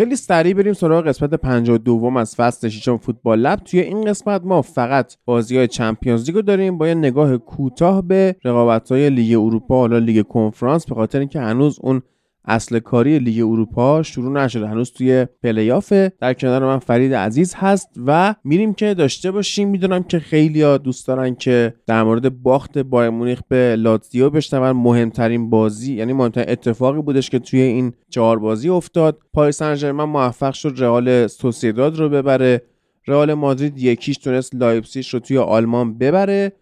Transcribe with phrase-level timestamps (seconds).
[0.00, 3.58] خیلی سریع بریم سراغ قسمت 52 از فصل ششم Football Lab.
[3.58, 6.78] توی این قسمت ما فقط بازی های Champions League داریم.
[6.78, 11.40] با یه نگاه کوتاه به رقابت های لیگ اروپا حالا لیگ کنفرانس به خاطر اینکه
[11.40, 12.02] هنوز اون
[12.44, 14.68] اصل کاری لیگ اروپا شروع نشده.
[14.68, 19.68] هنوز توی پلیافه در کنار من فرید عزیز هست و میریم که داشته باشیم.
[19.68, 24.70] می‌دونم که خیلی دوست دارن که در مورد باخت بایر مونیخ به لاتزیو بشنون.
[24.70, 29.18] مهمترین بازی یعنی مهمترین اتفاقی بودش که توی این چهار بازی افتاد.
[29.32, 32.62] پاریس سن موفق شد رئال سوسیداد رو ببره.
[33.06, 36.52] رئال مادرید یکیش تونست لایپسیش رو توی آلمان ببره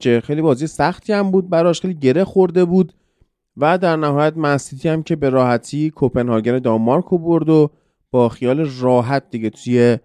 [0.00, 1.80] که خیلی بازی سختی هم بود براش.
[1.80, 2.92] خیلی گره خورده بود.
[3.58, 7.70] و در نهایت منسیتی هم که به راحتی کوپنهاگن دانمارک رو برد و
[8.10, 9.98] با خیال راحت دیگه توی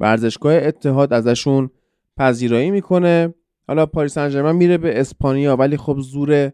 [0.00, 1.70] ورزشگاه اتحاد ازشون
[2.16, 3.34] پذیرایی می‌کنه.
[3.68, 6.52] حالا پاریس سن میره به اسپانیا ولی خب زور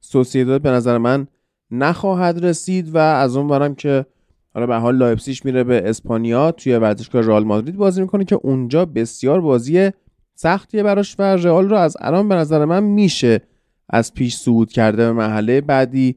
[0.00, 1.26] سوسیداد به نظر من
[1.70, 4.06] نخواهد رسید و از اون برم که
[4.54, 8.84] حالا به حال لایپسیش میره به اسپانیا توی ورزشگاه رئال مادرید بازی می‌کنه که اونجا
[8.84, 9.90] بسیار بازی
[10.34, 13.40] سختیه براش و رئال رو از الان به نظر من میشه
[13.90, 16.16] از پیش صعود کرده به مرحله بعدی.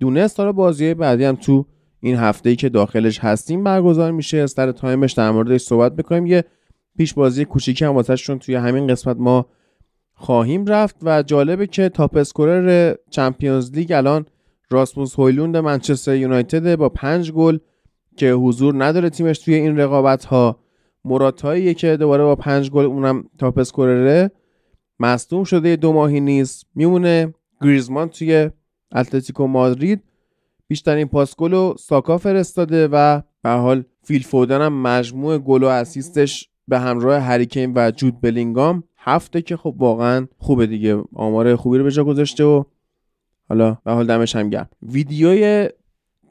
[0.00, 1.66] دونست حالا بازی بعدی هم تو
[2.00, 4.46] این هفته ای که داخلش هستیم برگزار میشه.
[4.46, 6.44] سر time ش در موردش صحبت بکنیم یه
[6.96, 9.46] پیش بازی کوچیکی هم واسهشون توی همین قسمت ما
[10.14, 14.26] خواهیم رفت و جالبه که top scorer Champions League الان
[14.70, 17.58] راسموس هویلوند منچستر یونایتد با پنج گل
[18.16, 20.60] که حضور نداره تیمش توی این رقابت ها
[21.04, 24.30] موراتایی که دوباره با پنج گل اونم top scorer ه.
[25.00, 28.50] مصدوم شده دو ماهی نیست میمونه گریزمان توی
[28.94, 30.02] اتلتیکو مادرید.
[30.68, 35.66] بیشترین پاس گل و ساکا فرستاده و به حال فیل فودن هم مجموع گل و
[35.66, 41.02] assist ش به همراه هری کین و جود بلینگام هفته که خب واقعا خوبه دیگه.
[41.14, 42.64] آمار خوبی رو به جا گذاشته و
[43.48, 44.68] حالا به حال دمش هم گرم.
[44.82, 45.68] ویدیوی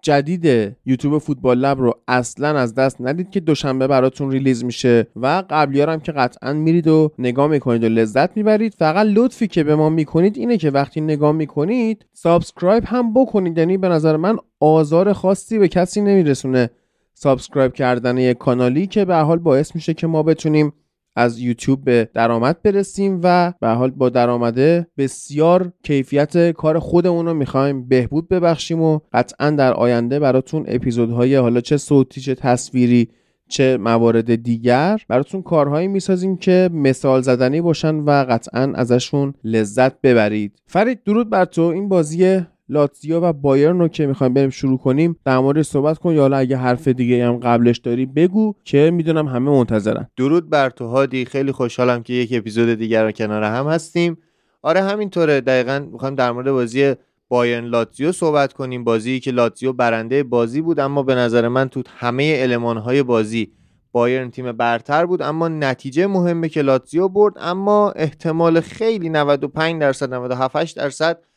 [0.01, 5.43] جدید یوتیوب Football Lab رو اصلا از دست ندید که دوشنبه براتون release میشه و
[5.49, 9.89] قبلیارم که قطعا میرید و نگاه می‌کنید و لذت می‌برید فقط لطفی که به ما
[9.89, 13.57] می‌کنید اینه که وقتی نگاه می‌کنید subscribe هم بکنید.
[13.57, 16.69] یعنی به نظر من آزار خاصی به کسی نمیرسونه
[17.13, 20.73] subscribe کردن یک کانالی که به حال باعث میشه که ما بتونیم
[21.15, 27.33] از یوتیوب به درآمد برسیم و به حال با درآمده بسیار کیفیت کار خودمون رو
[27.33, 33.09] می‌خوایم بهبود ببخشیم و قطعا در آینده براتون اپیزودهای حالا چه صوتی چه تصویری
[33.49, 40.59] چه موارد دیگر براتون کارهایی می‌سازیم که مثال زدنی باشن و قطعا ازشون لذت ببرید.
[40.65, 41.61] فرید درود بر تو.
[41.61, 46.13] این بازی لاتزیو و بایرن رو که می‌خوایم بریم شروع کنیم در مورد صحبت کن
[46.13, 50.07] یا حالا اگه حرف دیگه هم قبلش داری بگو که می‌دونم همه منتظرن.
[50.17, 54.17] درود بر تو هادی خیلی خوشحالم که یک اپیزود دیگر رو کنار هم هستیم.
[54.61, 56.93] آره همینطوره دقیقا می‌خوایم در مورد بازی
[57.29, 58.83] بایرن لاتزیو صحبت کنیم.
[58.83, 63.51] بازی که لاتزیو برنده بازی بود اما به نظر من تو همه های بازی
[63.91, 65.21] بایرن تیم برتر بود.
[65.21, 71.28] اما نتیجه مهمه که لاتزیو برد اما احتمال خیلی 95 درصد 97 درصد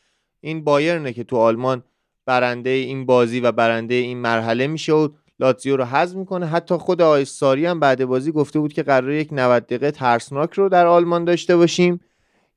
[0.43, 1.83] این بایرنه که تو آلمان
[2.25, 5.07] برنده این بازی و برنده این مرحله میشه و
[5.39, 6.45] لاتزیو رو حذف می‌کنه.
[6.45, 10.53] حتی خود آقای ساری هم بعد بازی گفته بود که قرار یک 90 دقیقه ترسناک
[10.53, 11.99] رو در آلمان داشته باشیم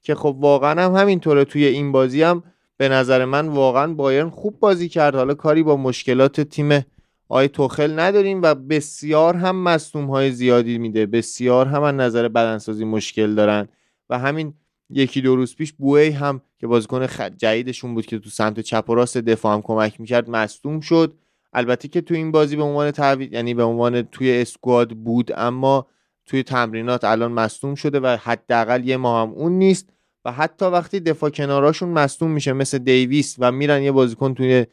[0.03, 1.45] که خب واقعا هم همینطوره.
[1.45, 2.43] توی این بازی هم
[2.77, 5.15] به نظر من واقعا بایرن خوب بازی کرد.
[5.15, 6.85] حالا کاری با مشکلات تیم
[7.29, 11.07] آی توخل نداریم و بسیار هم مصوم های زیادی میده.
[11.07, 13.69] بسیار هم از نظر بدنسازی مشکل دارن
[14.11, 14.55] و همین
[14.91, 17.06] یکی دو روز پیش بوی هم که بازیکن
[17.37, 21.15] جدیدشون بود که تو سمت چپ و راست دفاع هم کمک می‌کرد مصدوم شد.
[21.53, 25.87] البته که تو این بازی به عنوان تعویض یعنی به عنوان توی اسکواد بود اما
[26.27, 29.88] توی تمرینات الان مصدوم شده و حداقل یه ماه هم اون نیست
[30.25, 34.67] و حتی وقتی دفاع کناراشون مصدوم میشه مثل دیویس و میرن یه بازیکن توی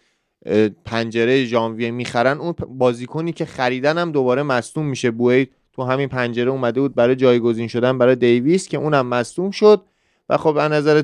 [0.86, 5.12] پنجره ژانویه می‌خرن اون بازیکنی که خریدن هم دوباره مصدوم میشه.
[5.12, 9.82] بوی تو همین پنجره اومده بود برای جایگزین شدن برای دیویس که اونم مصدوم شد.
[10.30, 11.04] و خب از نظر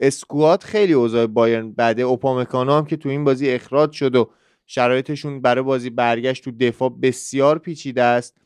[0.00, 4.30] اسکوات خیلی اوضاع بایرن بعد اوپامکانو هم که تو این بازی اخراج شد و
[4.66, 8.36] شرایطشون برای بازی برگشت تو دفاع بسیار پیچیده است.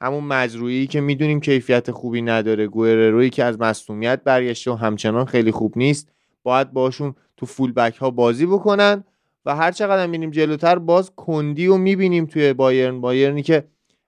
[0.00, 2.66] همون مجروعی که می‌دونیم کیفیت خوبی نداره
[3.10, 6.12] روی که از مصومیت برگشته و همچنان خیلی خوب نیست
[6.42, 9.04] باید باشون تو فول بک ها بازی بکنن
[9.46, 13.00] و هر چقدر می‌بینیم جلوتر باز کندی و می‌بینیم توی بایرن.
[13.00, 13.64] بایرنی که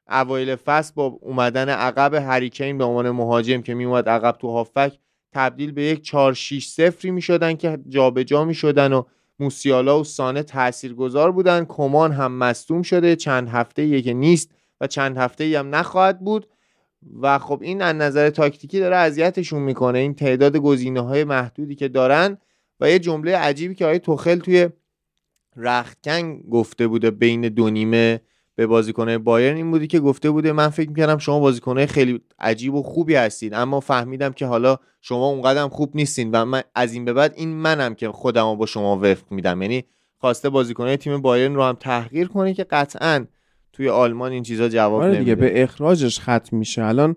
[0.09, 4.99] اوایل فصل با اومدن عقب هریکین به عنوان مهاجم که میومد عقب تو هافک
[5.33, 9.03] تبدیل به یک 4 6 0 می‌شدن که جابجا می‌شدن و
[9.39, 11.65] موسیالا و سانه تاثیرگذار بودن.
[11.65, 13.17] کمان هم مصدوم شده.
[13.17, 14.51] چند هفته یه نیست
[14.81, 16.49] و چند هفته هم نخواهد بود.
[17.21, 19.99] و خب این از نظر تاکتیکی داره اذیتشون می‌کنه.
[19.99, 22.39] این تعداد گزینه های محدودی که دارن
[22.81, 24.69] و یه جمله عجیبی که آقای توخل توی
[25.57, 28.21] رختکن گفته بوده بین دو نیمه
[28.55, 32.75] به بازیکنهای بایرن این بودی که گفته بوده من فکر می‌کردم شما بازیکنهای خیلی عجیب
[32.75, 37.05] و خوبی هستید اما فهمیدم که حالا شما اونقدر خوب نیستین و من از این
[37.05, 39.63] به بعد این منم که خودم با شما وفق میدم.
[39.63, 39.85] یعنی
[40.19, 43.25] خواسته بازیکنهای تیم بایرن رو هم تحقیر کنه که قطعا
[43.73, 46.85] توی آلمان این چیزا جواب آره دیگه به اخراجش ختم میشه.
[46.85, 47.17] الان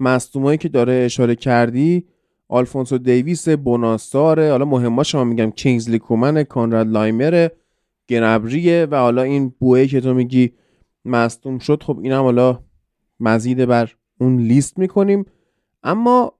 [0.00, 2.04] مصدومایی که داره اشاره کردی
[2.48, 7.48] آلفونسو دیویس بونا ساره حالا مهمه شما میگم کینگزلی کومن کانراد لایمر
[8.08, 10.52] گنبریه و حالا این بوئه که تو میگی
[11.04, 12.58] مصدوم شد خب اینم حالا
[13.20, 13.90] مزید بر
[14.20, 15.26] اون لیست می‌کنیم.
[15.82, 16.32] اما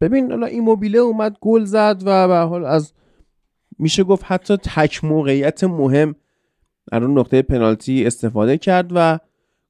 [0.00, 2.92] ببین حالا ایموبیله اومد گل زد و به حال از
[3.78, 6.14] میشه گفت حتی تک موقعیت مهم
[6.92, 9.18] در اون نقطه پنالتی استفاده کرد و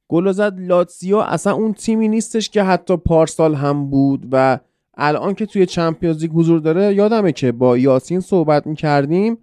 [0.09, 0.61] گل زد.
[0.61, 4.59] لاتسیو اصلا اون تیمی نیستش که حتی پارسال هم بود و
[4.95, 9.39] الان که توی چمپیونز لیگ حضور داره یادمه که با یاسین صحبت می‌کردیم.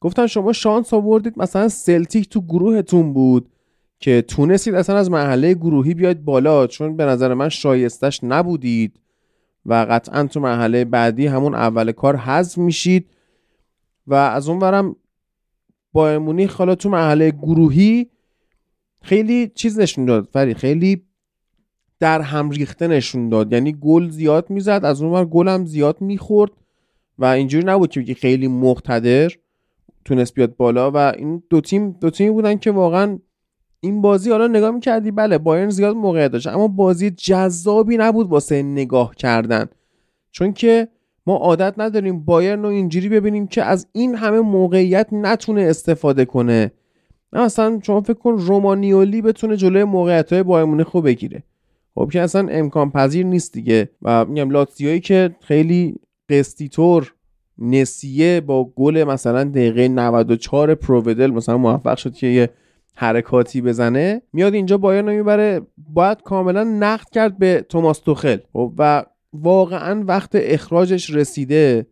[0.00, 3.48] گفتن شما شانس آوردید مثلا سلتیک تو گروهتون بود.
[4.02, 9.00] که تونستید اصلا از مرحله گروهی بیاید بالا چون به نظر من شایستش نبودید
[9.66, 13.10] و قطعا تو مرحله بعدی همون اول کار حذف میشید.
[14.06, 14.96] و از اون ورم
[15.92, 18.10] با مونیخ حالا تو مرحله گروهی
[19.02, 21.02] خیلی چیز نشون داد فری خیلی
[22.00, 23.52] در هم ریخته نشون داد.
[23.52, 26.50] یعنی گل زیاد می‌زد از اون ور گل هم زیاد می‌خورد
[27.18, 29.30] و اینجوری نبود که خیلی مقتدر
[30.04, 30.90] تونست بیاد بالا.
[30.90, 33.18] و این دو تیم دو تیمی بودن که واقعا
[33.84, 38.62] این بازی حالا نگاه می‌کردی؟ بله بایرن زیاد موقعیت داشت اما بازی جذابی نبود واسه
[38.62, 39.66] نگاه کردن.
[40.30, 40.88] چون که
[41.26, 46.72] ما عادت نداریم بایرن رو اینجوری ببینیم که از این همه موقعیت نتونه استفاده کنه.
[47.32, 51.42] نه اصلا شما فکر کن رومانیولی بتونه جلوی موقعیت های بایرن خوب بگیره.
[51.94, 53.90] خب که اصلا امکان پذیر نیست دیگه.
[54.02, 55.94] و میگم لاتزیویی که خیلی
[56.28, 57.14] قسطیطور
[57.58, 62.50] نسیه با گل مثلا دقیقه 94 پروودل مثلا موفق شد که یه
[62.94, 65.60] حرکاتی بزنه میاد اینجا بایرن می‌بره
[65.92, 68.38] باید کاملا نقد کرد به توماس توخل.
[68.52, 71.86] خب، و واقعا وقت اخراجش رسیده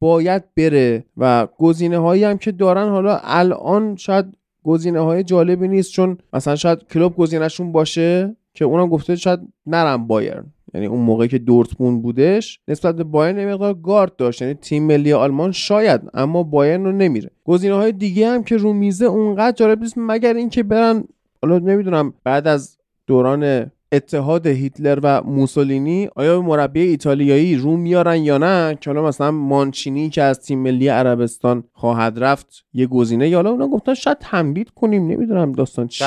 [0.00, 4.26] باید بره و گزینه هایی هم که دارن حالا الان شاید
[4.62, 10.06] گزینه های جالبی نیست چون مثلا شاید کلوب گزینهشون باشه که اونم گفته شاید نرم
[10.06, 10.52] بایرن.
[10.74, 14.42] یعنی اون موقعی که دورتموند بودش نسبت به بایرن مقدار گارد داشت.
[14.42, 17.30] یعنی تیم ملی آلمان شاید اما بایرن رو نمیره.
[17.44, 21.04] گزینه های دیگه هم که رو میزه اونقدر جالب نیست مگر اینکه برن
[21.42, 28.38] حالا نمی‌دونم بعد از دوران اتحاد هیتلر و موسولینی آیا مربی ایتالیایی رو میارن یا
[28.38, 33.38] نه؟ که حالا مثلا مانچینی که از تیم ملی عربستان خواهد رفت یه گزینه یا
[33.38, 36.06] حالا اونا گفتن شاید تنبید کنیم نمی‌دونم داستان چیه.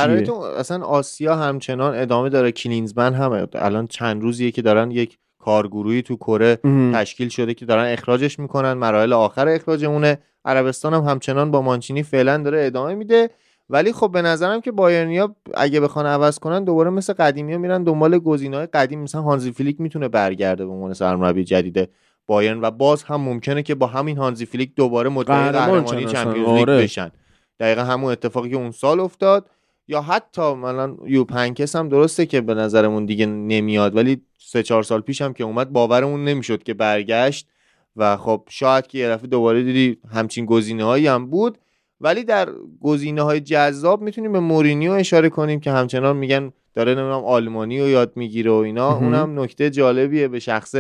[0.58, 6.16] اصلا آسیا همچنان ادامه داره کلینزمن هم الان چند روزیه که دارن یک کارگروهی تو
[6.16, 6.60] کره
[6.94, 10.18] تشکیل شده که دارن اخراجش می‌کنن مراحل آخر اخراجمونه.
[10.46, 13.30] عربستان هم همچنان با مانچینی فعلا داره ادامه میده.
[13.74, 17.84] ولی خب به نظرم که بایرنیا اگه بخوان عوض کنن دوباره مثل قدیمی ها میرن
[17.84, 18.13] دنبال
[18.53, 19.00] های قدیم.
[19.00, 21.89] مثلا هانزی فلیک می‌تونه برگرده به عنوان سرمربی جدید
[22.27, 26.70] بایرن و باز هم ممکنه که با همین هانزی فلیک دوباره مدعی قهرمانی Champions League
[26.70, 26.84] آره.
[26.84, 27.12] بشن.
[27.60, 29.50] دقیقا همون اتفاقی که اون سال افتاد.
[29.88, 34.84] یا حتی مثلا یو پنکس هم درسته که به نظرمون دیگه نمیاد ولی سه چهار
[34.84, 37.48] سال پیش هم که اومد باورمون نمی‌شد که برگشت.
[37.96, 41.58] و خب شاید که یه دفعه دوباره دیدی همچین گزینه هایی هم بود.
[42.03, 42.50] ولی در
[42.81, 47.88] گزینه های جذاب می‌تونیم به مورینیو اشاره کنیم که همچنان میگن داره نمی‌دونم آلمانی رو
[47.88, 48.98] یاد می‌گیره و اینا.
[48.98, 50.75] اونم نکته جالبیه به شخص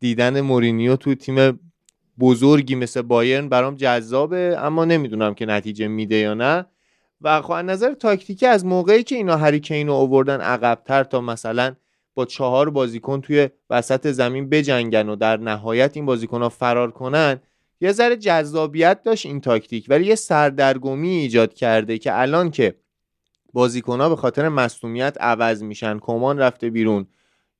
[0.00, 1.60] دیدن مورینیو تو تیم
[2.20, 6.66] بزرگی مثل بایرن برام جذابه اما نمی‌دونم که نتیجه میده یا نه.
[7.22, 11.74] و خب از نظر تاکتیکی از موقعی که اینا هریکین رو آوردن عقبتر تا مثلا
[12.14, 17.40] با چهار بازیکن توی وسط زمین بجنگن و در نهایت این بازیکن ها فرار کنن
[17.80, 22.74] یه ذره جذابیت داشت این تاکتیک ولی یه سردرگمی ایجاد کرده که الان که
[23.52, 27.06] بازیکنها به خاطر مصومیت عوض میشن کمان رفته بیرون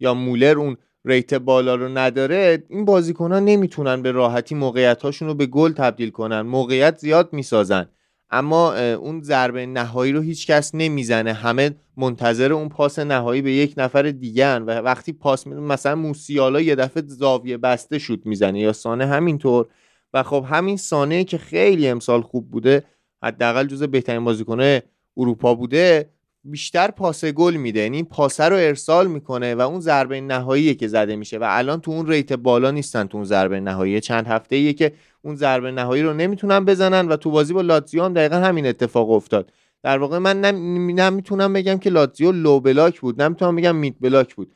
[0.00, 5.46] یا مولر اون ریت بالا رو نداره این بازیکنها نمی‌تونن به راحتی موقعیت رو به
[5.46, 7.88] گل تبدیل کنن موقعیت زیاد می‌سازن.
[8.30, 13.74] اما اون ضربه نهایی رو هیچ کس نمی‌زنه همه منتظر اون پاس نهایی به یک
[13.76, 19.06] نفر دیگه و وقتی پاس مثلا موسیالا یه دفعه زاویه بسته شد می‌زنه یا سانه
[19.06, 19.66] همینطور
[20.14, 22.84] و خب همین سانه که خیلی امسال خوب بوده
[23.22, 24.82] حداقل جز بهترین بازیکنه
[25.16, 26.10] اروپا بوده
[26.44, 27.80] بیشتر پاس گل میده.
[27.80, 31.90] یعنی پاسه رو ارسال می‌کنه و اون ضربه نهاییه که زده میشه و الان تو
[31.90, 34.00] اون rate بالا نیستن تو اون ضربه نهایی.
[34.00, 38.04] چند هفته ایه که اون ضربه نهایی رو نمی‌تونن بزنن و تو بازی با لاتزیو
[38.04, 39.52] هم دقیقا همین اتفاق افتاد.
[39.82, 44.54] در واقع من نمی‌تونم بگم که لاتزیو low block بود نمی‌تونم بگم mid block بود.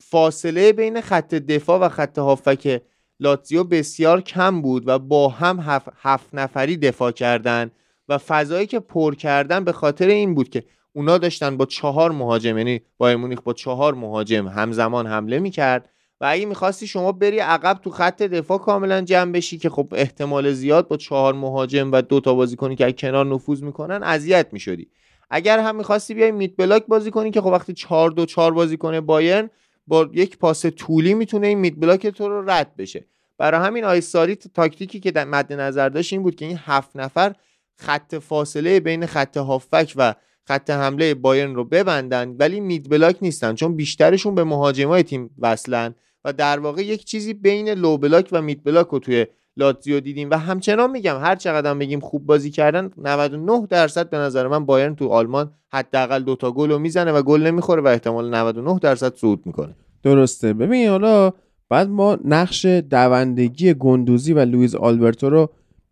[0.00, 2.82] فاصله بین خط دفاع و خط هافبک
[3.20, 7.70] لاتزیو بسیار کم بود و با هم هفت, هفت نفری دفاع کردن
[8.08, 12.58] و فضایی که پر کردن به خاطر این بود که اونا داشتن با چهار مهاجم
[12.58, 15.88] یعنی با مونیخ با چهار مهاجم همزمان حمله می‌کرد
[16.20, 20.52] و اگه می‌خواستی شما بری عقب تو خط دفاع کاملا جمع بشی که خب احتمال
[20.52, 24.88] زیاد با چهار مهاجم و دو تا بازیکنی که کنار نفوذ می‌کنن اذیت می‌شدی.
[25.30, 28.76] اگر هم می‌خواستی بیای میت بلاک بازی کنی که خب وقتی چهار دو چهار بازی
[28.76, 29.50] کنه بایرن
[29.86, 33.04] با یک پاس طولی می‌تونه این میت بلاک تو رو رد بشه.
[33.38, 36.96] برای همین آی ساری تاکتیکی که در مد نظر داشت این بود که این هفت
[36.96, 37.34] نفر
[37.76, 43.54] خط فاصله بین خط هافبک و خط حمله بایرن رو ببندن ولی mid block نیستن
[43.54, 45.94] چون بیشترشون به مهاجمای تیم وصلن
[46.24, 49.26] و در واقع یک چیزی بین low block و mid block رو توی
[49.60, 54.48] لاتزیو دیدیم و همچنان میگم هر چقدر بگیم خوب بازی کردن 99 درصد به نظر
[54.48, 58.78] من بایرن تو آلمان حداقل دوتا گل رو می‌زنه و گل نمی‌خوره و احتمال 99
[58.78, 59.76] درصد صعود می‌کنه.
[60.02, 60.52] درسته.
[60.52, 61.32] ببین حالا
[61.68, 65.50] بعد ما نقش دوندگی گندوزی و لوئیز آلبرتو رو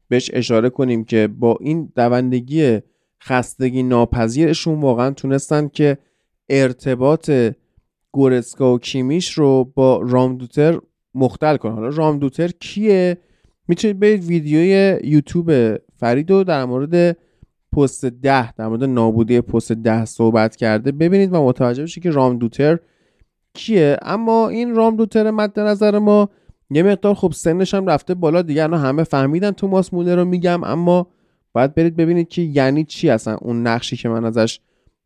[0.08, 2.78] بهش اشاره کنیم که با این دوندگی
[3.22, 5.98] خستگی ناپذیرشون واقعا تونستن که
[6.48, 7.30] ارتباط
[8.12, 10.78] گورسکا و کیمیش رو با رامدوتر
[11.14, 11.74] مختل کنن.
[11.74, 13.18] حالا رامدوتر کیه؟
[13.68, 17.16] می‌تونید برید ویدیوی یوتیوب فرید رو در مورد
[17.72, 22.78] پست ده در مورد نابودی پست ده صحبت کرده ببینید و متوجه بشید که رامدوتر
[23.54, 23.96] کیه.
[24.02, 26.28] اما این رامدوتر مد نظر ما
[26.70, 28.68] یه مقدار خب سنش هم رفته بالا دیگه.
[28.68, 31.06] همه فهمیدن توماس مولر رو میگم اما
[31.52, 34.60] باید برید ببینید که یعنی چی اصلا اون نقشی که من ازش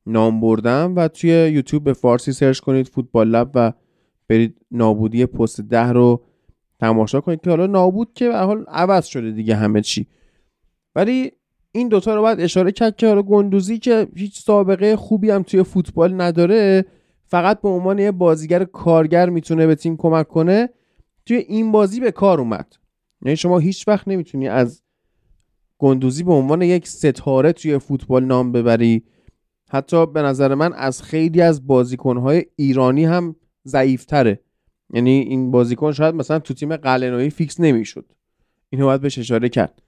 [0.07, 3.73] نام بردم و توی یوتیوب به فارسی سرچ کنید فوتبال لب و
[4.29, 6.23] برید نابودی پست ده رو
[6.83, 10.07] تماشا کنید که حالا نابود که به حال عوض شده دیگه همه چی.
[10.95, 11.33] ولی
[11.73, 15.63] این دوتا رو باید اشاره کرد که حالا گندوزی که هیچ سابقه خوبی هم توی
[15.63, 16.85] فوتبال نداره
[17.27, 20.69] فقط به عنوان یه بازیکن کارگر می‌تونه به تیم کمک کنه.
[21.27, 22.73] توی این بازی به کار اومد.
[23.25, 24.83] یعنی شما هیچ وقت نمی‌تونی از
[25.79, 29.05] گندوزی به عنوان یک ستاره توی فوتبال نام ببری.
[29.69, 33.37] حتی به نظر من از خیلی از بازیکنهای ایرانی هم
[33.67, 34.41] ضعیفتره.
[34.93, 38.05] یعنی این بازیکن شاید مثلا تو تیم قلعه‌نویی فیکس نمی‌شد.
[38.71, 39.83] اینو باید بهش اشاره کرد.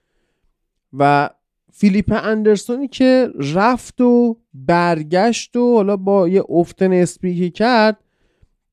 [0.93, 1.29] و
[1.73, 7.97] فیلیپ اندرسونی که رفت و برگشت و حالا با یه افتن اسپریکی کرد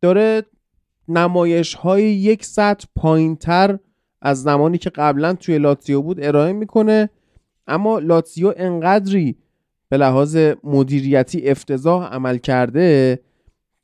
[0.01, 0.43] داره
[1.09, 3.79] نمایش های یک سطح پایین تر
[4.23, 7.11] از زمانی که قبلا توی لاتزیو بود ارائه می‌کنه.
[7.67, 9.37] اما لاتزیو انقدری
[9.89, 13.21] به لحاظ مدیریتی افتضاح عمل کرده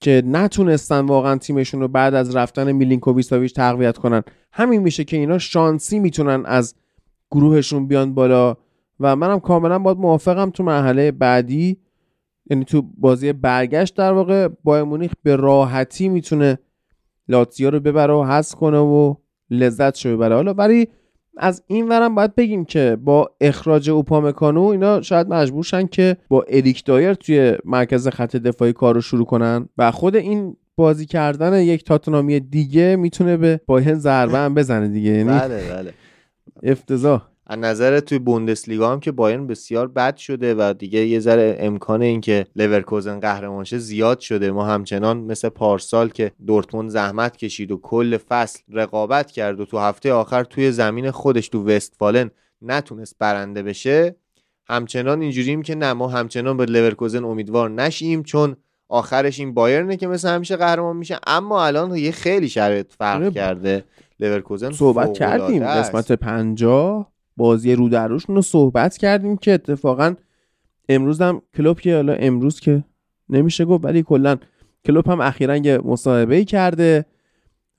[0.00, 4.22] که نتونستن واقعا تیمشون رو بعد از رفتن میلینکوویچ تقویت کنن.
[4.52, 6.74] همین میشه که اینا شانسی می‌تونن از
[7.30, 8.56] گروهشون بیان بالا.
[9.00, 11.78] و منم کاملا باید موافقم تو مرحله بعدی.
[12.50, 16.58] یعنی تو بازی برگشت در واقع با مونیخ به راحتی می‌تونه
[17.28, 19.14] لاتزیو رو ببره و حذف کنه و
[19.50, 20.34] لذت شو ببره.
[20.34, 20.88] حالا ولی
[21.38, 26.44] از این ورم باید بگیم که با اخراج اوپامکانو اینا شاید مجبور شن که با
[26.48, 29.68] اریک دایر توی مرکز خط دفاعی کار رو شروع کنن.
[29.78, 35.10] و خود این بازی کردن یک تاتنامی دیگه می‌تونه به بایرن ضربه هم بزنه دیگه.
[35.10, 35.92] یعنی بله بله.
[36.62, 37.22] افتضاح.
[37.50, 42.02] از نظر توی بوندسلیگا هم که بایرن بسیار بد شده و دیگه یه ذره امکان
[42.02, 44.50] اینکه لورکوزن قهرمان شه زیاد شده.
[44.50, 49.78] ما همچنان مثل پارسال که دورتموند زحمت کشید و کل فصل رقابت کرد و تو
[49.78, 52.30] هفته آخر توی زمین خودش تو وستفالن
[52.62, 54.16] نتونست برنده بشه.
[54.68, 58.56] همچنان اینجوریم که نه ما همچنان به لورکوزن امیدوار نشیم چون
[58.88, 61.18] آخرش این بایرنه که مثل همیشه قهرمان میشه.
[61.26, 63.30] اما الان یه خیلی شرایط فرق آره.
[63.30, 63.84] کرده.
[64.20, 65.64] لورکوزن صحبت کردیم.
[65.64, 67.17] قسمت پنجاه.
[67.38, 70.14] بازی رو دروشون رو صحبت کردیم که اتفاقا
[70.88, 72.84] امروز هم کلوب که حالا امروز که
[73.28, 74.36] نمیشه گفت ولی کلا
[74.84, 77.04] کلوب هم اخیرا یه مصاحبه کرده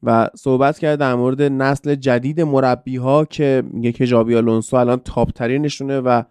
[0.03, 4.99] و صحبت کرده در مورد نسل جدید مربی ها که میگه که ژابی آلونسو الان
[4.99, 6.23] top ترینشونه و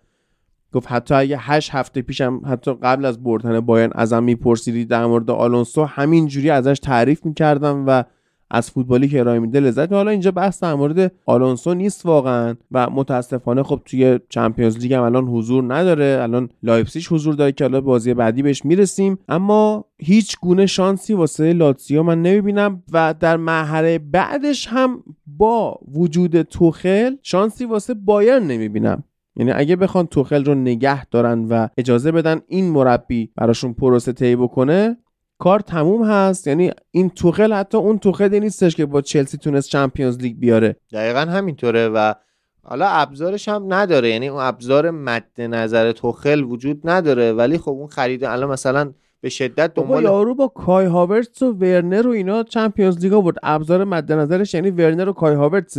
[0.72, 5.30] گفت حتی اگه هشت هفته پیشم حتی قبل از بردن بایرن ازم میپرسیدی در مورد
[5.30, 8.04] آلونسو همین جوری ازش تعریف می‌کردم و
[8.50, 12.90] از فوتبالی که ارائه میده لذت حالا اینجا بحث در مورد آلونسو نیست واقعا و
[12.90, 16.18] متاسفانه خب توی Champions League هم الان حضور نداره.
[16.22, 19.18] الان لایپسیش حضور داره که حالا بازی بعدی بهش می‌رسیم.
[19.28, 26.42] اما هیچ گونه شانسی واسه لاتسیو من نمی‌بینم و در مرحله بعدش هم با وجود
[26.42, 29.04] توخل شانسی واسه بایرن نمی‌بینم.
[29.36, 34.36] یعنی اگه بخوان توخل رو نگه دارن و اجازه بدن این مربی براشون پروسه طی
[34.36, 34.96] بکنه
[35.38, 36.46] کار تموم هست.
[36.46, 40.76] یعنی این توخل حتی اون توخل نیستش که با چلسی تونست چمپیونز لیگ بیاره.
[40.92, 42.14] دقیقا همینطوره و
[42.62, 44.10] حالا ابزارش هم نداره.
[44.10, 47.32] یعنی اون ابزار مد نظر توخل وجود نداره.
[47.32, 52.06] ولی خب اون خرید الان مثلا به شدت دنبال یارو با کای هاورتس و ورنر
[52.06, 53.36] و اینا چمپیونز لیگ آورد.
[53.42, 55.76] ابزار مد نظرش یعنی ورنر و کای هاورتس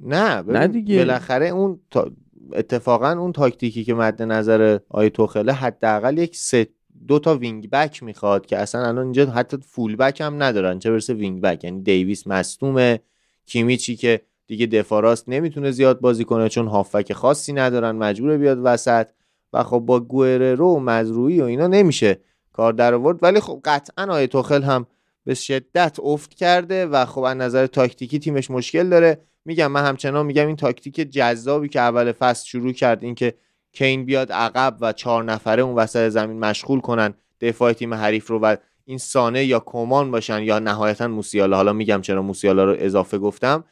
[0.00, 0.98] نه نه دیگه.
[0.98, 2.10] بالاخره اون تا...
[2.52, 6.66] اتفاقا اون تاکتیکی که مد نظر آی توخله حداقل یک سه
[7.10, 10.78] دو تا wing back می‌خواد که اصلا الان اینجا حتی full back هم ندارن.
[10.78, 13.00] چه برسه wing back؟ یعنی دیویس مصدومه
[13.46, 18.58] کیمیچی که دیگه دفاع راست نمی‌تونه زیاد بازی کنه چون هافبک خاصی ندارن مجبور بیاد
[18.62, 19.06] وسط.
[19.52, 21.02] و خب با گوئررو و
[21.40, 22.20] و اینا نمیشه
[22.52, 23.22] کار در آورد.
[23.22, 24.86] ولی خب قطعا آیه توخل هم
[25.24, 29.20] به شدت افت کرده و خب از نظر تاکتیکی تیمش مشکل داره.
[29.44, 33.34] میگم من همچنان میگم این تاکتیک جذابی که اول فصل شروع کرد این که
[33.72, 38.38] کین بیاد عقب و چهار نفره اون وسط زمین مشغول کنن دفاع تیم حریف رو
[38.38, 41.56] و این سانه یا کمان باشن یا نهایتا موسیالا.
[41.56, 43.64] حالا میگم چرا موسیالا رو اضافه گفتم.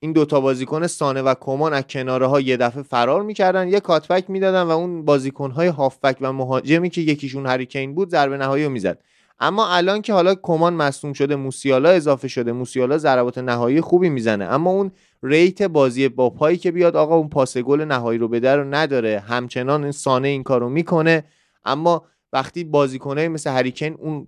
[0.00, 4.30] این دوتا بازیکن سانه و کمان از کناره ها یه دفعه فرار می‌کردن یه کاتبک
[4.30, 8.70] می‌دادن و اون بازیکن های هافبک و مهاجمی که یکیشون هریکین بود ضربه نهایی رو
[8.70, 8.98] می‌زد.
[9.40, 14.44] اما الان که حالا کمان مصوم شده موسیالا اضافه شده موسیالا ضربات نهایی خوبی می‌زنه.
[14.44, 14.90] اما اون
[15.22, 19.20] ریت بازی با پایی که بیاد آقا اون پاس گل نهایی رو بده رو نداره.
[19.20, 21.24] همچنان این سانه این کارو می‌کنه.
[21.64, 24.26] اما وقتی بازیکنه مثل هریکن اون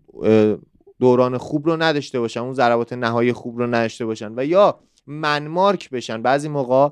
[1.00, 5.90] دوران خوب رو نداشته باشن اون ضربات نهایی خوب رو نداشته باشن و یا منمارک
[5.90, 6.88] بشن بعضی موقع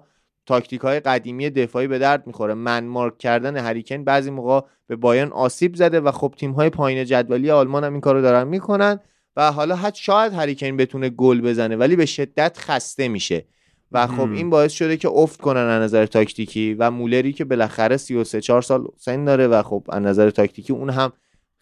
[0.47, 2.55] تاکتیک های قدیمی دفاعی به درد می‌خوره.
[2.55, 7.51] منمارک کردن هریکن بعضی موقع به بایرن آسیب زده و خب تیم های پایین جدولی
[7.51, 9.01] آلمان هم این کارو دارن می‌کنن
[9.37, 13.45] و حالا حد شاید هریکن بتونه گل بزنه ولی به شدت خسته میشه.
[13.93, 17.97] و خب این باعث شده که افت کنن از نظر تاکتیکی و مولری که بالاخره
[17.97, 21.13] 33 4 سال سن داره و خب از نظر تاکتیکی اون هم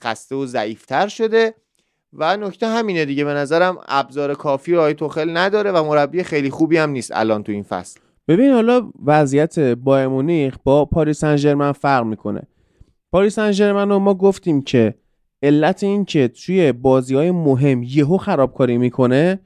[0.03, 1.55] خسته و ضعیفتر شده.
[2.13, 6.77] و نکته همینه دیگه به نظرم ابزار کافی آقای توخل نداره و مربی خیلی خوبی
[6.77, 8.01] هم نیست الان تو این فصل.
[8.29, 12.43] ببین حالا وضعیت بایرن مونیخ با پاریس سن ژرمن فرق می‌کنه.
[13.13, 14.95] پاریس سن ژرمن رو ما گفتیم که
[15.43, 19.41] علت این که توی بازی های مهم یهو خرابکاری می‌کنه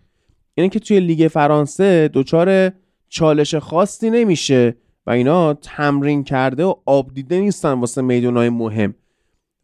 [0.59, 2.73] اینه که توی لیگ فرانسه دچار
[3.09, 8.95] چالش خاصی نمیشه و اینا تمرین کرده و آب دیده نیستن واسه میدون‌های مهم.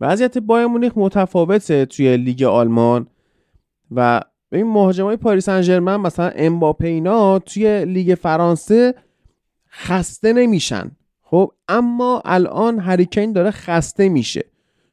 [0.00, 3.06] وضعیت بایرن مونیخ متفاوته توی لیگ آلمان
[3.90, 4.20] و
[4.52, 8.94] این مهاجمای پاریس سن مثلا امباپه اینا توی لیگ فرانسه
[9.70, 10.90] خسته نمیشن.
[11.22, 14.44] خب اما الان هریکین داره خسته میشه.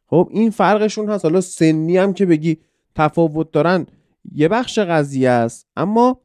[0.07, 1.25] خب این فرقشون هست.
[1.25, 2.57] حالا سنی هم که بگی
[2.95, 3.85] تفاوت دارن
[4.31, 6.21] یه بخش قضیه است اما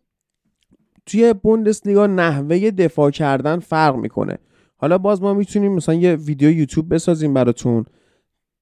[1.07, 4.39] توی بوندسلیگا نحوه دفاع کردن فرق می‌کنه.
[4.77, 7.85] حالا باز ما می‌تونیم مثلا یه ویدیو یوتیوب بسازیم براتون.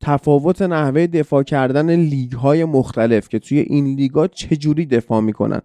[0.01, 5.61] تفاوت نحوه دفاع کردن لیگ های مختلف که توی این لیگا چجوری دفاع می‌کنن.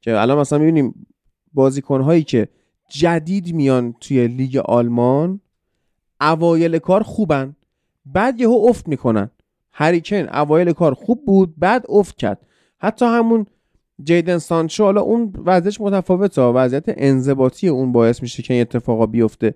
[0.00, 1.06] که الان مثلا می‌بینیم
[1.52, 2.48] بازیکن هایی که
[2.90, 5.40] جدید میان توی لیگ آلمان
[6.20, 7.56] اوایل کار خوبن
[8.06, 9.30] بعد یهو افت می‌کنن.
[9.72, 12.46] هریکن اوایل کار خوب بود بعد افت کرد.
[12.86, 13.46] حتی همون
[14.04, 19.54] جیدن سانچو حالا اون وضعش متفاوته وضعیت انضباطی اون باعث میشه که این اتفاقا بیفته.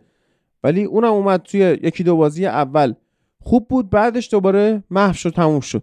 [0.64, 2.94] ولی اونم اومد توی یکی دو بازی اول.
[3.40, 5.82] خوب بود بعدش دوباره محو شد تموم شد.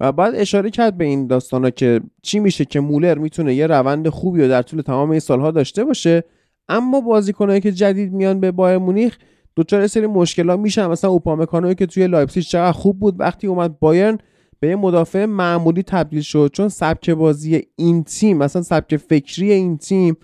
[0.00, 4.08] و بعد اشاره کرد به این داستانا که چی میشه که مولر می‌تونه یه روند
[4.08, 6.24] خوبی رو در طول تمام این سالها داشته باشه
[6.68, 9.18] اما بازیکنایی که جدید میان به بایرن مونیخ
[9.56, 10.86] دچار یه سری مشکلات میشن.
[10.86, 14.18] مثلا اوپامکانوی که توی لایپزیگ چقدر خوب بود وقتی اومد بایرن
[14.62, 16.50] به یه مدافع معمولی تبدیل شد.
[16.52, 20.16] چون سبک بازی این تیم مثلا سبک فکری این تیم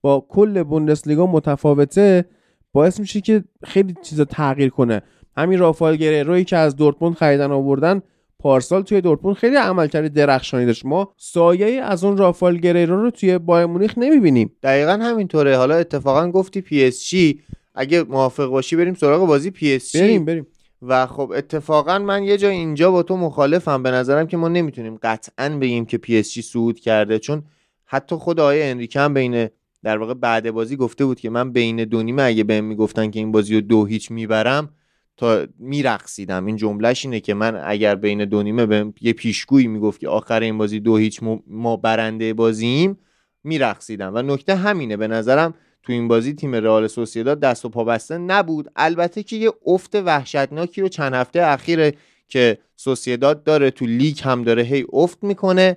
[0.00, 2.24] با کل بوندسلیگا متفاوته
[2.72, 5.02] باعث میشه که خیلی چیزا تغییر کنه.
[5.36, 8.02] همین رافائل رو که از دورتموند خریدن آوردن
[8.38, 10.86] پارسال توی دورتموند خیلی عملکرد درخشانی داشت.
[10.86, 14.52] ما سایه‌ای از اون رافائل گریرو رو توی بایرن مونیخ نمی‌بینیم.
[14.62, 15.56] دقیقا همینطوره.
[15.56, 17.40] حالا اتفاقا گفتی پی اس جی.
[17.74, 20.00] اگه موافق باشی بریم سراغ بازی پی اس جی.
[20.00, 20.46] بریم بریم.
[20.82, 23.82] و خب اتفاقا من یه جا اینجا با تو مخالفم.
[23.82, 27.42] به نظرم که ما نمی‌تونیم قطعا بگیم که پی اس جی صعود کرده چون
[27.84, 29.48] حتی خود آقای انریکه بین
[29.82, 33.18] در واقع بعد بازی گفته بود که من بین دو نیمه اگه بهم می‌گفتن که
[33.18, 34.70] این بازی رو دو هیچ می‌برم
[35.16, 36.46] تا میرقصیدم.
[36.46, 40.40] این جملهش اینه که من اگر بین دو نیمه به یه پیشگویی می‌گفت که آخر
[40.40, 42.98] این بازی دو هیچ ما برنده بازیم
[43.44, 44.14] میرقصیدم.
[44.14, 48.18] و نکته همینه به نظرم تو این بازی تیم رئال سوسیداد دست و پا بسته
[48.18, 48.70] نبود.
[48.76, 51.94] البته که یه افت وحشتناکی رو چند هفته اخیره
[52.28, 55.76] که سوسیداد داره تو لیگ هم داره هی افت می‌کنه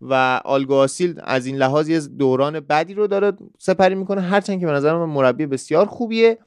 [0.00, 4.20] و آلگواسیل از این لحاظ یه دوران بدی رو داره سپری می‌کنه.
[4.20, 6.38] هرچند که به نظر من مربی بسیار خوبیه.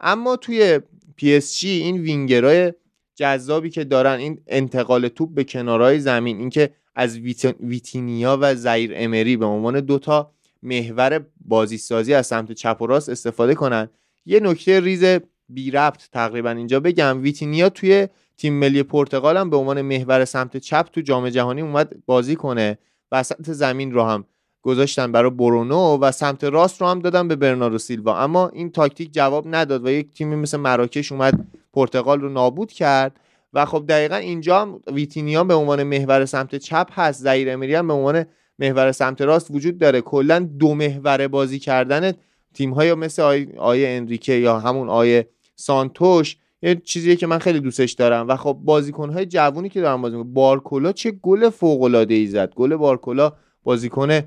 [0.00, 0.80] اما توی
[1.16, 2.72] پی اس جی این وینگرای
[3.14, 7.18] جذابی که دارن این انتقال توپ به کنارهای زمین اینکه از
[7.60, 10.30] ویتینیا و زئیر امری به عنوان دوتا
[10.62, 13.88] محور بازیسازی از سمت چپ و راست استفاده کنن.
[14.26, 15.04] یه نکته ریز
[15.48, 17.22] بی ربط تقریبا اینجا بگم.
[17.22, 21.92] ویتینیا توی تیم ملی پرتغال هم به عنوان محور سمت چپ تو جام جهانی اومد
[22.06, 22.78] بازی کنه
[23.12, 24.24] وسط زمین رو هم
[24.62, 28.18] گذاشتن برای برونو و سمت راست رو هم دادن به برناردو سیلوا.
[28.18, 33.20] اما این تاکتیک جواب نداد و یک تیمی مثل مراکش اومد پرتغال رو نابود کرد.
[33.52, 37.22] و خب دقیقا اینجا هم ویتینیا به عنوان محور سمت چپ هست.
[37.22, 38.24] زیر امری هم به عنوان
[38.62, 40.00] محور سمت راست وجود داره.
[40.00, 42.12] کلا دو محور بازی کردن
[42.54, 47.60] تیم های مثل آی, آیه انریکه یا همون آیه سانتوش یه چیزیه که من خیلی
[47.60, 48.28] دوستش دارم.
[48.28, 52.54] و خب بازیکن های جوونی که دارم بازی بارکولا چه گل فوق العاده ای زد.
[52.54, 53.32] گل بارکولا
[53.64, 54.20] بازیکن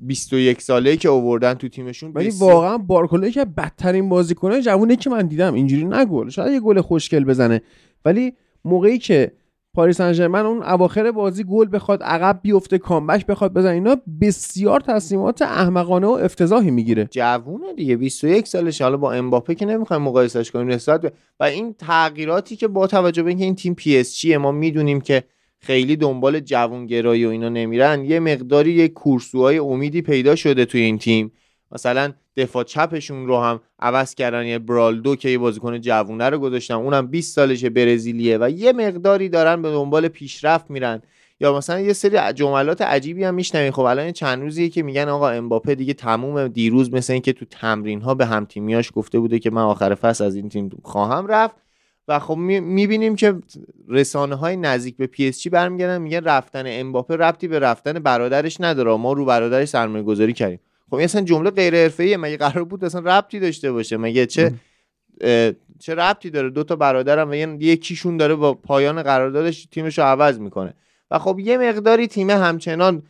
[0.00, 5.26] 21 ساله که آوردن تو تیمشون ولی واقعا بارکولا که بدترین بازیکنه جوونه که من
[5.26, 5.54] دیدم.
[5.54, 7.62] اینجوری نگل شاید یه گل خوشگل بزنه.
[8.04, 8.32] ولی
[8.64, 9.32] موقعی که
[9.74, 13.72] پاریس سن اون اواخر بازی گل بخواد عقب بیفته کامبک بخواد بزنه.
[13.72, 17.08] اینا بسیار تصمیمات احمقانه و افتضاحی می‌گیره.
[17.10, 17.96] جوونه دیگه.
[17.96, 20.68] 21 سالش حالا با امباپه که نمی‌خوایم مقایسش کنیم.
[20.68, 25.00] نسبت و این تغییراتی که با توجه به اینکه این تیم پی اس ما می‌دونیم
[25.00, 25.24] که
[25.60, 30.98] خیلی دنبال جوونگرایی و اینا نمیرن یه مقداری یه کورسوهای امیدی پیدا شده توی این
[30.98, 31.32] تیم.
[31.74, 34.46] مثلا دفاع چپشون رو هم عوض کردن.
[34.46, 36.74] یه برالدو که یه بازیکن جوونه رو گذاشتن.
[36.74, 41.02] اونم 20 سالشه برزیلیه و یه مقداری دارن به دنبال پیشرفت میرن.
[41.40, 45.28] یا مثلا یه سری جملات عجیبی هم میشنویم خب الان چند روزیه که میگن آقا
[45.28, 49.50] امباپه دیگه تموم دیروز مثل اینکه تو تمرین ها به هم تیمیاش گفته بوده که
[49.50, 51.56] من آخر فصل از این تیم خواهم رفت.
[52.08, 53.34] و خب می‌بینیم که
[53.88, 56.02] رسانه های نزدیک به پی اس جی برمیگردن.
[56.02, 58.96] میگن رفتن امباپه ربطی به رفتن برادرش نداره.
[58.96, 60.60] ما رو برادرش سرمایه گذاری کردیم.
[60.90, 64.52] خب این اصلا جمله غیر حرفه‌ایه مگه قرار بود اصلا ربطی داشته باشه؟ مگه چه
[65.80, 70.38] چه ربطی داره؟ دو تا برادرم و یکیشون داره با پایان قراردادش تیمش رو عوض
[70.38, 70.74] می‌کنه.
[71.10, 73.02] و خب یه مقداری تیم همچنان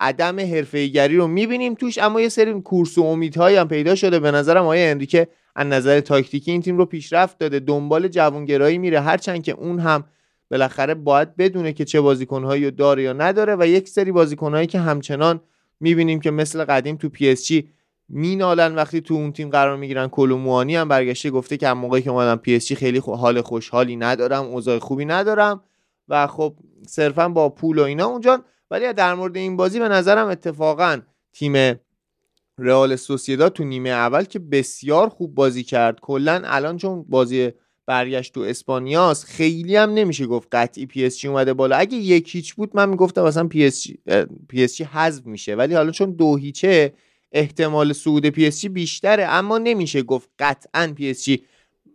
[0.00, 4.18] عدم حرفه‌ایگری رو می‌بینیم توش اما یه سری کورسو امیدهایی هم پیدا شده.
[4.18, 7.60] به نظرم آقای انریکه از نظر تاکتیکی این تیم رو پیشرفت داده.
[7.60, 9.00] دنبال جوانگرایی میره.
[9.00, 10.04] هرچند که اون هم
[10.50, 15.40] بالاخره باید بدونه که چه بازیکنهایی داره یا نداره و یک سری بازیکنهایی که همچنان
[15.82, 17.68] می‌بینیم که مثل قدیم تو پی اس جی
[18.08, 22.36] می‌نالن وقتی تو اون تیم قرار می‌گیرن کلوموانی هم برگشته گفته که موقعی که اومدم
[22.36, 25.64] پی اس جی خیلی حال خوشحالی ندارم اوضاع خوبی ندارم
[26.08, 26.54] و خب
[26.86, 28.44] صرفا با پول و اینا اونجا.
[28.70, 31.00] ولی در مورد این بازی به نظرم اتفاقا
[31.32, 31.80] تیم
[32.58, 36.00] رئال سوسیداد تو نیمه اول که بسیار خوب بازی کرد.
[36.00, 37.52] کلا الان چون بازی
[37.92, 41.76] برگشت تو اسپانیاست خیلی هم نمیشه گفت قطعی پی اس جی اومده بالا.
[41.76, 43.98] اگه یک هیچ بود من می‌گفتم مثلا پی اس جی
[44.48, 45.54] پی اس جی حذف میشه.
[45.54, 46.92] ولی حالا چون دو هیچه
[47.32, 49.24] احتمال صعود پی اس جی بیشتره.
[49.24, 51.42] اما نمیشه گفت قطعا پی اس جی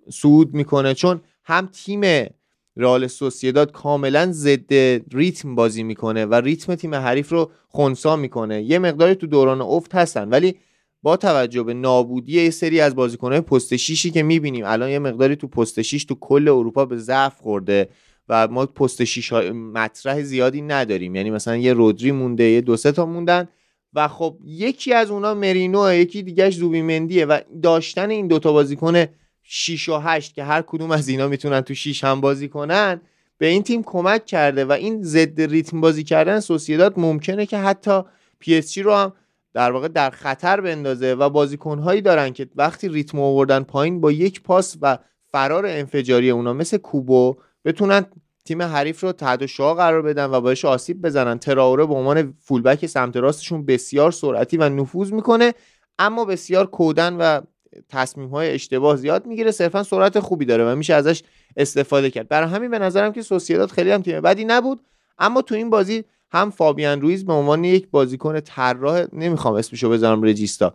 [0.09, 0.93] صعود می‌کنه.
[0.93, 2.29] چون هم تیم
[2.77, 4.73] رئال سوسیداد کاملا ضد
[5.13, 8.63] ریتم بازی می‌کنه و ریتم تیم حریف رو خونسا می‌کنه.
[8.63, 10.29] یه مقداری تو دوران افت هستن.
[10.29, 10.55] ولی
[11.03, 15.35] با توجه به نابودی یه سری از بازیکنهای پست شیشی که می‌بینیم الان یه مقداری
[15.35, 17.89] تو پست شیش تو کل اروپا به ضعف خورده
[18.29, 19.33] و ما پست شیش
[19.73, 21.15] مطرح زیادی نداریم.
[21.15, 23.47] یعنی مثلا یه رودری مونده یه دو سه تا موندن
[23.93, 29.05] و خب یکی از اونا مرینو یکی دیگهش زوبیمندیه و داشتن این دوتا بازیکن
[29.43, 33.01] 6 و 8 که هر کدوم از اینا می‌تونن تو 6 هم بازی کنن
[33.37, 38.01] به این تیم کمک کرده و این ضد ریتم بازی کردن سوسیداد ممکنه که حتی
[38.39, 39.13] پی رو هم
[39.53, 44.43] در واقع در خطر بندازه و بازیکنهایی دارن که وقتی ریتم آوردن پایین با یک
[44.43, 44.97] پاس و
[45.31, 48.05] فرار انفجاری اونا مثل کوبو بتونن
[48.45, 51.39] تیم حریف رو تحت شعا قرار بدن و باش آسیب بزنن.
[51.39, 55.53] تراوره به عنوان فولبک سمت راستشون بسیار سرعتی و نفوذ می‌کنه
[55.99, 57.41] اما بسیار کودن و
[57.89, 59.51] تصمیم های اشتباه زیاد می‌گیره.
[59.51, 61.23] صرفا سرعت خوبی داره و میشه ازش
[61.57, 62.27] استفاده کرد.
[62.27, 64.81] برای همین به نظرم که سوسیداد خیلی هم تیم بدی نبود
[65.19, 70.23] اما تو این بازی هم فابیان رویز به عنوان یک بازیکن طراح نمی‌خوام اسمشو بذارم
[70.23, 70.73] regista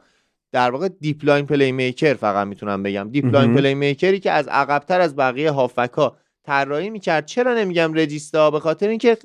[0.52, 3.08] در واقع deep-lying playmaker فقط می‌تونم بگم.
[3.10, 7.26] deep-lying playmaker ی که از عقبتر از بقیه هافبکا طراحی می‌کرد.
[7.26, 9.16] چرا نمیگم regista؟ به خاطر اینکه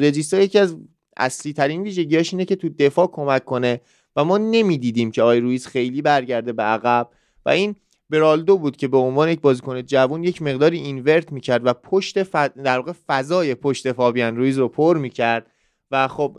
[0.00, 0.76] regista یکی از
[1.16, 3.80] اصلی ترین ویژگیاش اینه که تو دفاع کمک کنه
[4.16, 7.08] و ما نمی‌دیدیم که آقای رویز خیلی برگرده به عقب.
[7.46, 7.76] و این
[8.10, 12.36] برالدو بود که به عنوان یک بازیکن جوان یک مقداری اینورت می‌کرد و پشت ف...
[12.64, 15.46] در واقع فضای پشت فابیان رویز رو پر می‌کرد.
[15.90, 16.38] و خب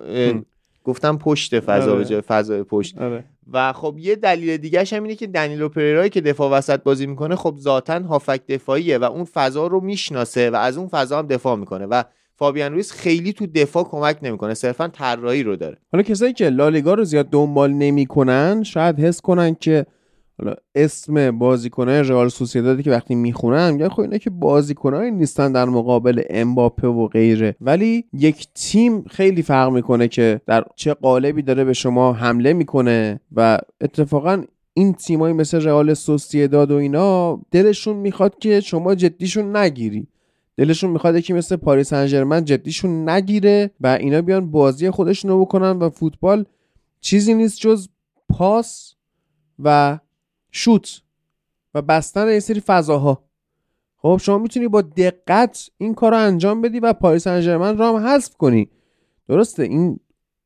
[0.84, 2.06] گفتم پشت فضا به آره.
[2.06, 3.24] جای فضای پشت آره.
[3.54, 7.36] و خب یه دلیل دیگه هم اینه که دنیلو پریرایی که دفاع وسط بازی می‌کنه
[7.36, 11.56] خب ذاتا هافک دفاعیه و اون فضا رو می‌شناسه و از اون فضا هم دفاع
[11.56, 12.04] می‌کنه و
[12.36, 16.94] فابیان رویز خیلی تو دفاع کمک نمی‌کنه صرفا طراحی رو داره حالا کسایی که لالیگا
[16.94, 19.86] رو زیاد دنبال نمی‌کنن شاید حس کنن که
[20.39, 25.65] حالا اسم بازیکنان رئال سوسیدادی که وقتی می‌خونن میگن خب اینا که بازیکنایی نیستن در
[25.65, 27.56] مقابل امباپه و غیره.
[27.62, 33.19] ولی یک تیم خیلی فرق می‌کنه که در چه قالبی داره به شما حمله می‌کنه
[33.36, 34.43] و اتفاقا
[34.74, 40.08] این تیمایی مثل رئال سوسیداد و اینا دلشون می‌خواد که شما جدیشون نگیری.
[40.58, 45.71] دلشون می‌خواد که مثل پاریس انجرمن جدیشون نگیره و اینا بیان بازی خودشون رو بکنن
[45.71, 46.45] و فوتبال
[47.02, 47.88] چیزی نیست جز
[48.30, 48.95] پاس
[49.60, 50.00] و
[50.56, 51.02] شوت
[51.74, 53.24] و بستن این سری فضاها.
[53.98, 58.08] خب شما می‌تونی با دقت این کار رو انجام بدی و پاریس انجرمن را هم
[58.08, 58.70] حذف کنی.
[59.28, 60.00] درسته این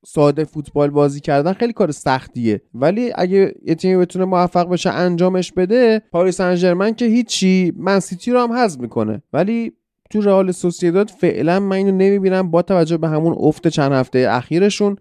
[0.05, 2.61] ساده فوتبال بازی کردن خیلی کار سختیه.
[2.73, 8.31] ولی اگه یه تیمی بتونه موفق بشه انجامش بده پاریس انجرمن که هیچی من سیتی
[8.31, 9.21] رو هم حذف می‌کنه.
[9.33, 9.73] ولی
[10.09, 14.97] تو رئال سوسیداد فعلا من اینو نمی‌بینم با توجه به همون افت چند هفته اخیرشون.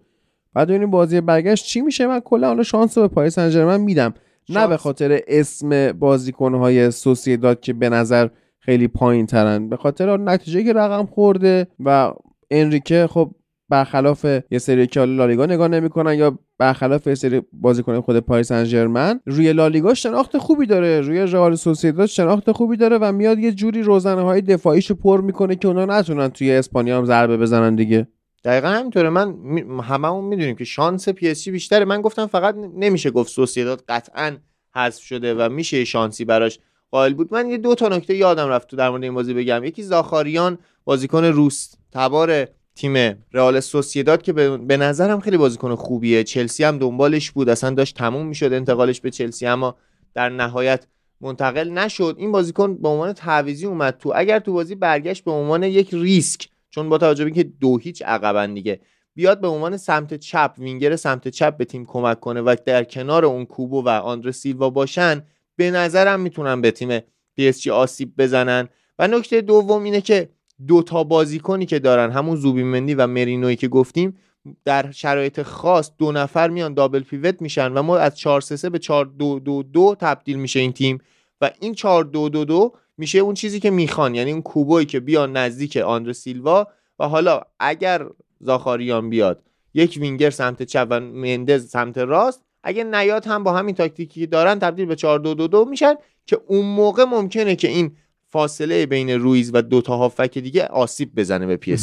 [0.53, 2.07] بعد ببینیم بازی برگشت چی میشه.
[2.07, 4.13] من کلا حالا شانس به پاریس انجرمن میدم.
[4.49, 8.27] نه به خاطر اسم بازیکنهای سوسیداد که به نظر
[8.59, 12.13] خیلی پایین ترن به خاطر نتیجه که رقم خورده و
[12.51, 13.31] انریکه خب
[13.69, 19.19] برخلاف یه سری که لالیگا نگاه نمی‌کنن یا برخلاف یه سری بازیکن خود پاریس انجرمن
[19.25, 21.01] روی لالیگا شناخت خوبی داره.
[21.01, 25.55] روی رئال سوسیداد شناخت خوبی داره و میاد یه جوری روزنه های دفاعیشو پر می‌کنه
[25.55, 28.07] که اونا نتونن توی اسپانیا هم ضربه بزنن دیگه.
[28.43, 29.09] دقیقا همینطوره.
[29.09, 29.35] من
[29.83, 31.85] هممون می‌دونیم که شانس پی اس جی بیشتره.
[31.85, 34.37] من گفتم فقط نمیشه گفت سوسیداد قطعا
[34.75, 36.59] حذف شده و میشه شانسی براش
[36.91, 37.33] قائل بود.
[37.33, 39.63] من یه دو تا نکته یادم رفت تو در مورد این بازی بگم.
[39.63, 46.23] یکی زاخاریان بازیکن روس تبار تیم رئال سوسیداد که به نظرم خیلی بازیکن خوبیه.
[46.23, 47.49] چلسی هم دنبالش بود.
[47.49, 49.75] اصلا داشت تموم می‌شد انتقالش به چلسی اما
[50.13, 50.85] در نهایت
[51.21, 52.15] منتقل نشد.
[52.17, 54.13] این بازیکن به عنوان تعویضی اومد تو.
[54.15, 56.49] اگر تو بازی برگشت به عنوان یک ریسک
[56.79, 58.79] چون با توجه به اینکه دو هیچ عقبن دیگه
[59.15, 63.25] بیاد به عنوان سمت چپ وینگر سمت چپ به تیم کمک کنه و در کنار
[63.25, 65.23] اون کوبو و آندر سیلوا باشن
[65.55, 66.99] به نظرم می‌تونن به تیم
[67.35, 68.69] پی آسیب بزنن.
[68.99, 70.29] و نکته دوم اینه که
[70.67, 74.17] دو تا بازیکنی که دارن همون زوبیمندی و مرینوی که گفتیم
[74.65, 78.79] در شرایط خاص دو نفر میان دابل پیوت میشن و ما از 4 3 به
[78.79, 80.99] 4 2 2 2 تبدیل میشه این تیم.
[81.41, 84.99] و این 4 2 2 2 میشه اون چیزی که می‌خوان یعنی اون کوبوی که
[84.99, 86.67] بیان نزدیک آندر سیلوا.
[86.99, 88.05] و حالا اگر
[88.39, 93.75] زاخاریان بیاد یک وینگر سمت چپ و مندز سمت راست اگه نیاد هم با همین
[93.75, 95.93] تاکتیکی دارن تبدیل به 4 2 2 2 میشن
[96.25, 97.91] که اون موقع ممکنه که این
[98.29, 101.77] فاصله بین رویز و دو تا هافبک دیگه آسیب بزنه به پی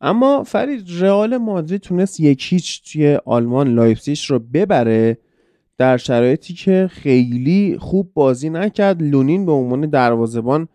[0.00, 5.18] اما فرید رئال مادرید تونست یک هیچ توی آلمان لایپزیگ رو ببره.
[5.80, 10.68] در شرایطی که خیلی خوب بازی نکرد لونین به عنوان دروازبان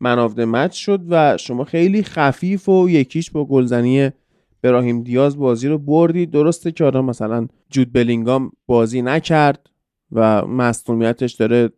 [0.00, 4.10] منافد مچ شد و شما خیلی خفیف و یکیش با گلزنی
[4.62, 6.30] براهیم دیاز بازی رو بردید.
[6.30, 9.70] درسته که آدم مثلا جود بلینگام بازی نکرد
[10.12, 11.70] و مصونیتش داره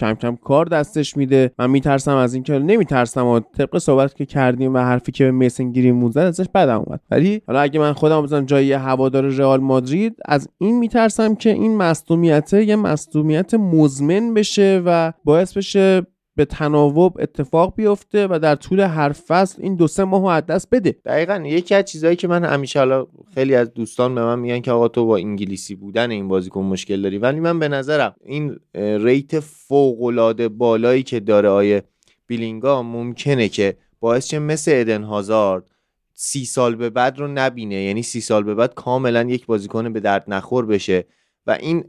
[0.00, 1.52] کم کم کار دستش میده.
[1.58, 5.72] من میترسم از اینکه نمیترسم و طبق صحبت که کردیم و حرفی که به میسن
[5.72, 7.00] گیری موزد ازش بدم اومد.
[7.10, 11.76] ولی حالا اگه من خودم بزنم جای هوادار رئال مادرید از این میترسم که این
[11.76, 16.06] مصدومیت یه مصدومیت مزمن بشه و باعث بشه
[16.40, 20.68] به تناوب اتفاق بیفته و در طول هر فصل این دو سه ماهو از دست
[20.72, 20.96] بده.
[21.04, 24.72] دقیقا یکی از چیزهایی که من همیشه حالا خیلی از دوستان به من میگن که
[24.72, 29.40] آقا تو با انگلیسی بودن این بازیکن مشکل داری ولی من به نظرم این ریت
[29.40, 31.82] فوق العاده بالایی که داره آیه
[32.26, 35.70] بیلینگا ممکنه که باعث شه مثل ادن هازارد
[36.14, 37.74] سی سال به بعد رو نبینه.
[37.74, 41.04] یعنی سی سال به بعد کاملا یک بازیکن به درد نخور بشه.
[41.50, 41.84] و این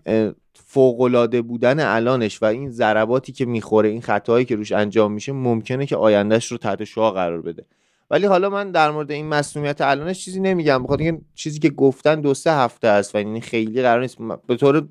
[0.54, 5.86] فوقالعاده بودن الانش و این ضرباتی که می‌خوره این خطاهایی که روش انجام میشه ممکنه
[5.86, 7.66] که آیندهش رو تحت شعا قرار بده.
[8.10, 12.22] ولی حالا من در مورد این مسئولیت الانش چیزی نمیگم بخاطر اینکه چیزی که گفتن
[12.22, 14.18] دو سه هفته است و یعنی خیلی قرار نیست.
[14.48, 14.88] به طور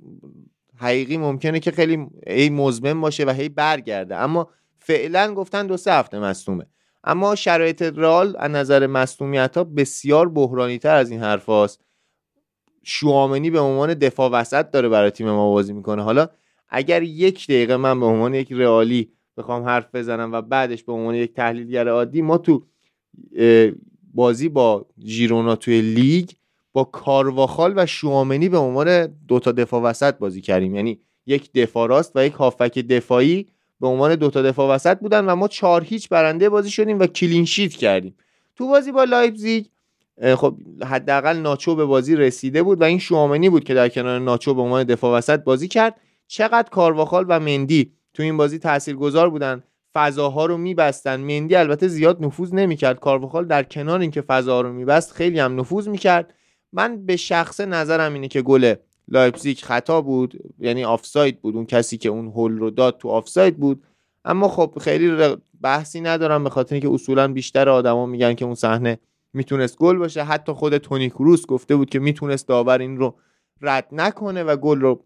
[0.77, 4.17] حقیقی ممکنه که خیلی ای مزمن باشه و هی برگرده.
[4.17, 6.67] اما فعلا گفتن دو سه هفته مصومه
[7.05, 11.49] اما شرایط رال از نظر مصومیت ها بسیار بحرانی تر از این حرف
[12.85, 16.03] شوامنی به عنوان دفاع وسط داره برای تیم ما بازی می‌کنه.
[16.03, 16.29] حالا
[16.69, 21.15] اگر یک دقیقه من به عنوان یک رئالی بخوام حرف بزنم و بعدش به عنوان
[21.15, 22.63] یک تحلیلگر عادی ما تو
[24.15, 26.31] بازی با ژیرونا توی لیگ
[26.73, 30.75] با کارواخال و شوامنی به عنوان دوتا دفاع وسط بازی کردیم.
[30.75, 33.47] یعنی یک دفاع راست و یک هافک دفاعی
[33.81, 37.73] به عنوان دوتا دفاع وسط بودن و ما چهار هیچ برنده بازی شدیم و کلینشیت
[37.73, 38.15] کردیم.
[38.57, 39.67] تو بازی با لایپزیگ
[40.21, 44.55] خب حداقل ناچو به بازی رسیده بود و این شوامنی بود که در کنار ناچو
[44.55, 46.01] به عنوان دفاع وسط بازی کرد.
[46.27, 49.63] چقدر کارواخال و مندی تو این بازی تاثیرگذار بودن.
[49.95, 51.21] فضاها رو میبستن.
[51.21, 53.01] مندی البته زیاد نفوذ نمی‌کرد.
[53.01, 56.35] کارواخال در کنار اینکه فضاها رو میبست خیلی هم نفوذ می‌کرد.
[56.73, 58.75] من به شخص نظرم اینه که گل
[59.09, 60.35] لایپزیگ خطا بود.
[60.59, 61.57] یعنی آفساید بود.
[61.57, 63.83] اون کسی که اون هل رو داد تو آفساید بود.
[64.25, 68.99] اما خب خیلی بحثی ندارم به خاطر اینکه اصولا بیشتر آدما میگن که اون صحنه
[69.33, 70.25] می‌تونست گل باشه.
[70.25, 73.15] حتی خود تونی کروس گفته بود که می‌تونست داور این رو
[73.61, 75.05] رد نکنه و گل رو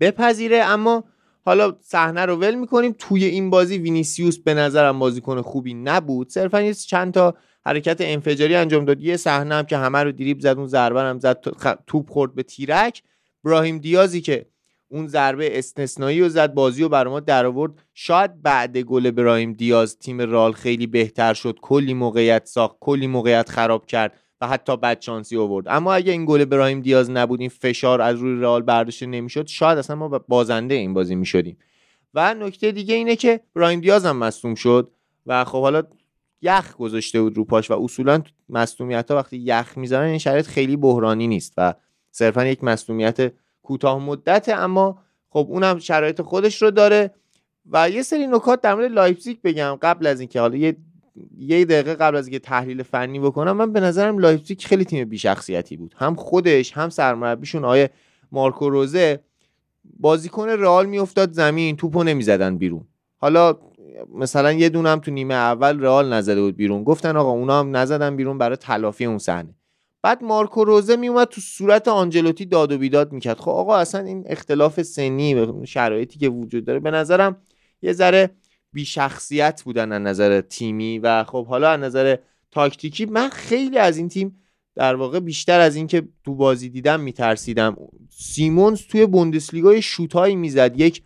[0.00, 0.56] بپذیره.
[0.56, 1.04] اما
[1.44, 2.94] حالا صحنه رو ول می‌کنیم.
[2.98, 6.28] توی این بازی وینیسیوس به نظرم بازیکن خوبی نبود.
[6.28, 7.34] صرفا یه چند تا
[7.64, 9.00] حرکت انفجاری انجام داد.
[9.00, 11.40] یه صحنه هم که همه رو دریب زد اون ضربه هم زد
[11.86, 13.02] توپ خورد به تیرک.
[13.44, 14.46] براهیم دیازی که
[14.92, 17.72] اون ضربه استثنایی رو زد بازی رو برای ما در آورد.
[17.94, 23.48] شاید بعد گل براهیم دیاز تیم رال خیلی بهتر شد کلی موقعیت ساخت کلی موقعیت
[23.48, 25.68] خراب کرد و حتی بد شانسی آورد.
[25.68, 29.78] اما اگه این گل براهیم دیاز نبود این فشار از روی رئال برداشته نمی‌شد شاید
[29.78, 31.58] اصلا ما بازنده این بازی می‌شدیم.
[32.14, 34.90] و نکته دیگه اینه که براهیم دیاز هم مصدوم شد
[35.26, 35.82] و خب حالا
[36.42, 40.76] یخ گذاشته بود رو پاش و اصولا مصدومیت ها وقتی یخ می‌ذارن این شرایط خیلی
[40.76, 41.74] بحرانی نیست و
[42.10, 43.32] صرفا یک مصدومیت
[43.70, 47.14] کوتاه مدت اما خب اونم شرایط خودش رو داره.
[47.72, 50.76] و یه سری نکات در مورد لایپزیگ بگم قبل از اینکه حالا یه
[51.38, 55.76] یه دقیقه قبل از اینکه تحلیل فنی بکنم من به نظرم لایپزیگ خیلی تیم بیشخصیتی
[55.76, 55.94] بود.
[55.96, 57.90] هم خودش هم سرمربیشون آقای
[58.32, 59.20] مارکو روزه
[60.00, 62.84] بازیکن رئال می‌افتاد زمین توپو نمی‌زدن بیرون.
[63.16, 63.58] حالا
[64.14, 66.84] مثلا یه دونم تو نیمه اول رئال نزده بود بیرون.
[66.84, 69.54] گفتن آقا اونا هم نزدن بیرون برای تلافی اون صحنه.
[70.02, 73.38] بعد مارکو روزه میومد تو صورت آنجلوتی داد و بیداد می‌کرد.
[73.38, 76.80] خب آقا اصلا این اختلاف سنی و شرایطی که وجود داره.
[76.80, 77.36] به نظرم
[77.82, 78.30] یه ذره
[78.72, 82.16] بیشخصیت بودن از نظر تیمی و خب حالا از نظر
[82.50, 84.36] تاکتیکی من خیلی از این تیم
[84.74, 87.76] در واقع بیشتر از اینکه تو بازی دیدم میترسیدم.
[88.10, 90.80] سیمونز توی بوندسلیگای شوتایی می‌زد.
[90.80, 91.02] یک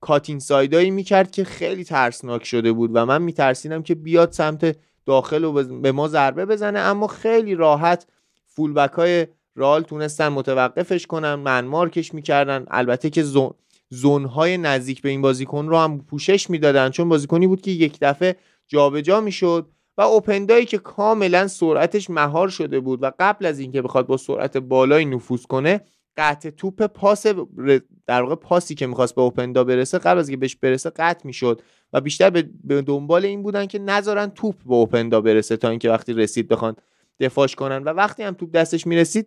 [0.00, 4.76] کاتین سایدایی می‌کرد که خیلی ترسناک شده بود و من میترسیدم که بیاد سمت
[5.06, 6.78] داخل و به ما ضربه بزنه.
[6.78, 8.06] اما خیلی راحت
[8.54, 12.64] فولبک های رال تونستن متوقفش کنن من مارکش می‌کردن.
[12.70, 13.50] البته که زون
[13.90, 17.98] زون های نزدیک به این بازیکن رو هم پوشش می‌دادن چون بازیکنی بود که یک
[18.00, 18.36] دفعه
[18.68, 24.06] جابجا می‌شد و اوپندایی که کاملا سرعتش مهار شده بود و قبل از اینکه بخواد
[24.06, 25.80] با سرعت بالایی نفوذ کنه
[26.16, 27.26] قطع توپ پاس
[28.06, 31.62] در واقع پاسی که می‌خواست به اوپندا برسه قبل از اینکه بهش برسه قطع می‌شد
[31.92, 32.30] و بیشتر
[32.64, 36.76] به دنبال این بودن که نذارن توپ به اوپندا برسه تا اینکه وقتی رسید بخوان
[37.22, 37.82] دفاعش کنن.
[37.82, 39.26] و وقتی هم توپ دستش می‌رسید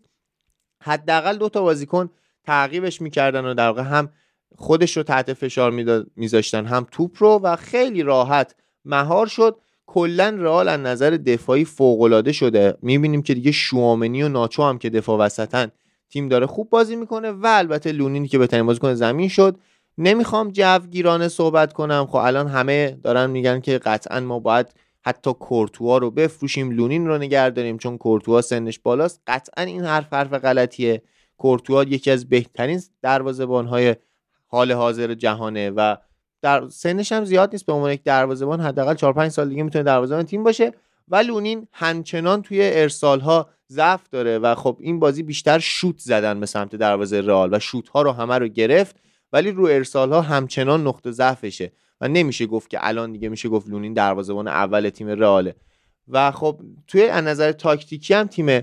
[0.84, 2.10] حداقل دو تا بازیکن
[2.44, 4.10] تعقیبش می‌کردن و در واقع هم
[4.58, 5.72] خودش رو تحت فشار
[6.16, 8.56] میذاشتن هم توپ رو و خیلی راحت
[8.86, 9.60] مهار شد.
[9.88, 12.78] کلا رئال از نظر دفاعی فوق شده.
[12.82, 15.72] می‌بینیم که دیگه شوامنی و ناچو هم که دفاع وسطن
[16.10, 19.58] تیم داره خوب بازی می‌کنه و البته لونینی که بهترین بازیکن زمین شد.
[19.98, 22.06] نمی‌خوام جوگیرانه صحبت کنم.
[22.06, 24.68] خب الان همه دارن میگن که قطعا ما باید
[25.06, 29.22] حتی کورتوا رو بفروشیم لونین رو نگه داریم چون کورتوا سنش بالاست.
[29.28, 31.02] قطعا این حرف حرف غلطیه.
[31.38, 33.96] کورتوا یکی از بهترین دروازه‌بان‌های
[34.48, 35.96] حال حاضر جهانه و
[36.42, 37.66] در سنش هم زیاد نیست.
[37.66, 40.72] به عنوان یک دروازه‌بان حداقل 4 5 سال دیگه می‌تونه دروازه‌بان تیم باشه
[41.08, 46.40] و لونین همچنان توی ارسال ها ضعف داره و خب این بازی بیشتر شوت زدن
[46.40, 48.96] به سمت دروازه رئال و شوت ها رو همه رو گرفت
[49.34, 51.72] ولی رو ارسال ها همچنان نقطه ضعفشه.
[52.02, 55.56] و نمیشه گفت که الان دیگه میشه گفت لونین دروازه‌بان اول تیم رئاله.
[56.08, 58.62] و خب توی از نظر تاکتیکی هم تیم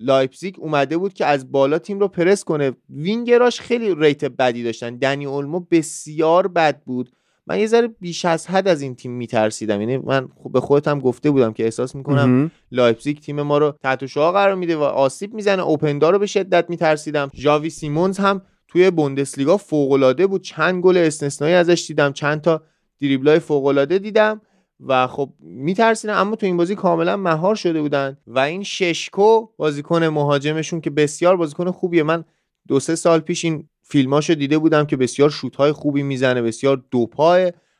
[0.00, 2.72] لایپزیگ اومده بود که از بالا تیم رو پرس کنه.
[2.88, 4.96] وینگراش خیلی rate بدی داشتن.
[4.96, 7.12] دنی اولمو بسیار بد بود.
[7.46, 9.80] من یه ذره بیش از حد از این تیم میترسیدم.
[9.80, 14.06] یعنی من خب به خودم گفته بودم که احساس می‌کنم لایپزیگ تیم ما رو تحت
[14.06, 15.62] شعاع قرار میده و آسیب می‌زنه.
[15.62, 17.30] اوپندا رو به شدت میترسیدم.
[17.34, 18.42] ژاوی سیمونز هم
[18.74, 20.42] توی بوندسلیگا فوق العاده بود.
[20.42, 22.62] چند گل استثنایی ازش دیدم چند تا
[23.00, 24.40] دریبلای فوق العاده دیدم
[24.80, 30.04] و خب میترسیدن اما تو این بازی کاملا مهار شده بودن و این ششکو بازیکن
[30.04, 32.02] مهاجمشون که بسیار بازیکن خوبیه.
[32.02, 32.24] من
[32.68, 36.82] دو سه سال پیش این فیلماشو دیده بودم که بسیار شوت های خوبی می‌زنه بسیار
[36.90, 37.38] دوپاه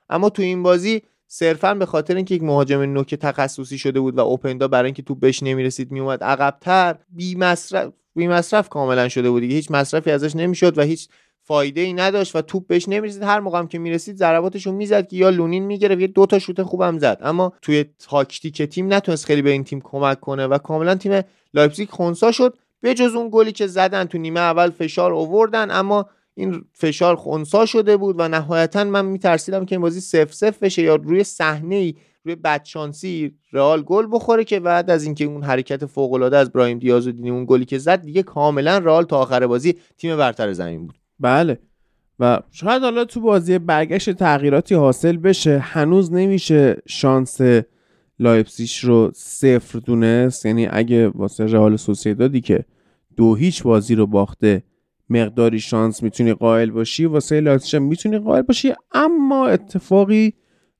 [0.08, 4.20] اما تو این بازی صرفا به خاطر اینکه یک مهاجم نوک تخصصی شده بود و
[4.20, 9.40] اوپندا برای اینکه تو بهش نمی‌رسید میومد عقبتر بی مصرف بی مصرف کاملا شده بود
[9.40, 9.54] دیگه.
[9.54, 11.08] هیچ مصرفی ازش نمی‌شد و هیچ
[11.42, 13.22] فایده ای نداشت و توپ بهش نمی‌رسید.
[13.22, 16.62] هر موقع هم که می‌رسید ضرباتشو می‌زد که یا لونین می‌گرفت یه دو تا شوت
[16.62, 17.18] خوبم زد.
[17.22, 21.22] اما توی تاکتیک تیم نتونست خیلی به این تیم کمک کنه و کاملا تیم
[21.54, 22.56] لایپزیگ خونسا شد.
[22.80, 27.66] به جز اون گلی که زدن تو نیمه اول فشار اووردن اما این فشار خونسا
[27.66, 31.74] شده بود و نهایتا من میترسیدم که این بازی صفر صفر بشه یا روی صحنه
[31.74, 31.94] ای
[32.24, 36.78] روی بدشانسی رئال گل بخوره که بعد از اینکه اون حرکت فوق العاده از براهیم
[36.78, 40.86] دیاز و اون گلی که زد دیگه کاملا رئال تا آخر بازی تیم برتر زمین
[40.86, 40.98] بود.
[41.20, 41.58] بله.
[42.20, 45.58] و شاید حالا تو بازی برگشت تغییراتی حاصل بشه.
[45.58, 47.40] هنوز نمیشه شانس
[48.18, 50.46] لایپزیگ رو صفر دونست.
[50.46, 52.64] یعنی اگه واسه رئال سوسیدادی که
[53.16, 54.62] دو هیچ بازی رو باخته
[55.10, 58.72] مقداری شانس می‌تونی قائل باشی واسه لایپزیگ می‌تونی قائل باشی.
[58.92, 60.34] اما اتفاقی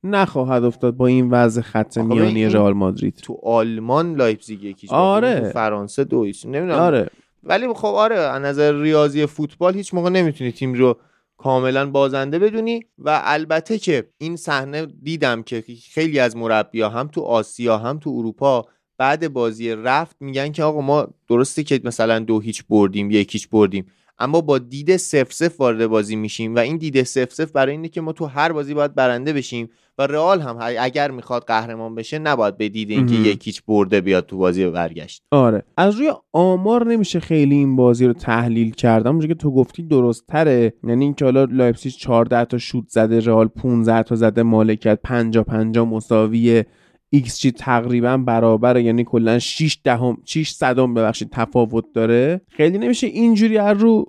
[0.05, 3.14] نخواهد افتاد با این وضع خط میانی رئال مادرید.
[3.22, 5.40] تو آلمان لایپزیگ یکیش آره.
[5.40, 6.78] تو فرانسه دویش نمی‌دونم.
[6.78, 7.11] آره.
[7.44, 10.96] ولی خب آره از نظر ریاضی فوتبال هیچ موقع نمی‌تونی تیم رو
[11.36, 17.20] کاملا بازنده بدونی و البته که این صحنه دیدم که خیلی از مربیا هم تو
[17.20, 18.64] آسیا هم تو اروپا
[18.98, 23.86] بعد بازی رفت میگن که آقا ما درسته که مثلا دو هیچ بردیم یکیچ بردیم
[24.18, 27.88] اما با دید سف سف وارد بازی میشیم و این دید سف سف برای اینه
[27.88, 32.18] که ما تو هر بازی باید برنده بشیم و رئال هم اگر می‌خواد قهرمان بشه
[32.18, 35.22] نباید به دید اینکه یکیچ برده بیاد تو بازی برگشت.
[35.30, 35.62] آره.
[35.76, 40.26] از روی آمار نمیشه خیلی این بازی رو تحلیل کرد اونجوری که تو گفتی درست
[40.26, 45.45] تره یعنی اینکه حالا لایپزیگ 14 تا شوت زده رئال 15 تا زده مالکیت 50
[45.45, 46.66] 50 مساویه
[47.11, 48.82] ایکس جی تقریبا برابره.
[48.82, 52.40] یعنی کلا 6 دهم 6 صدم ببخشید تفاوت داره.
[52.49, 54.05] خیلی نمیشه اینجوری از رو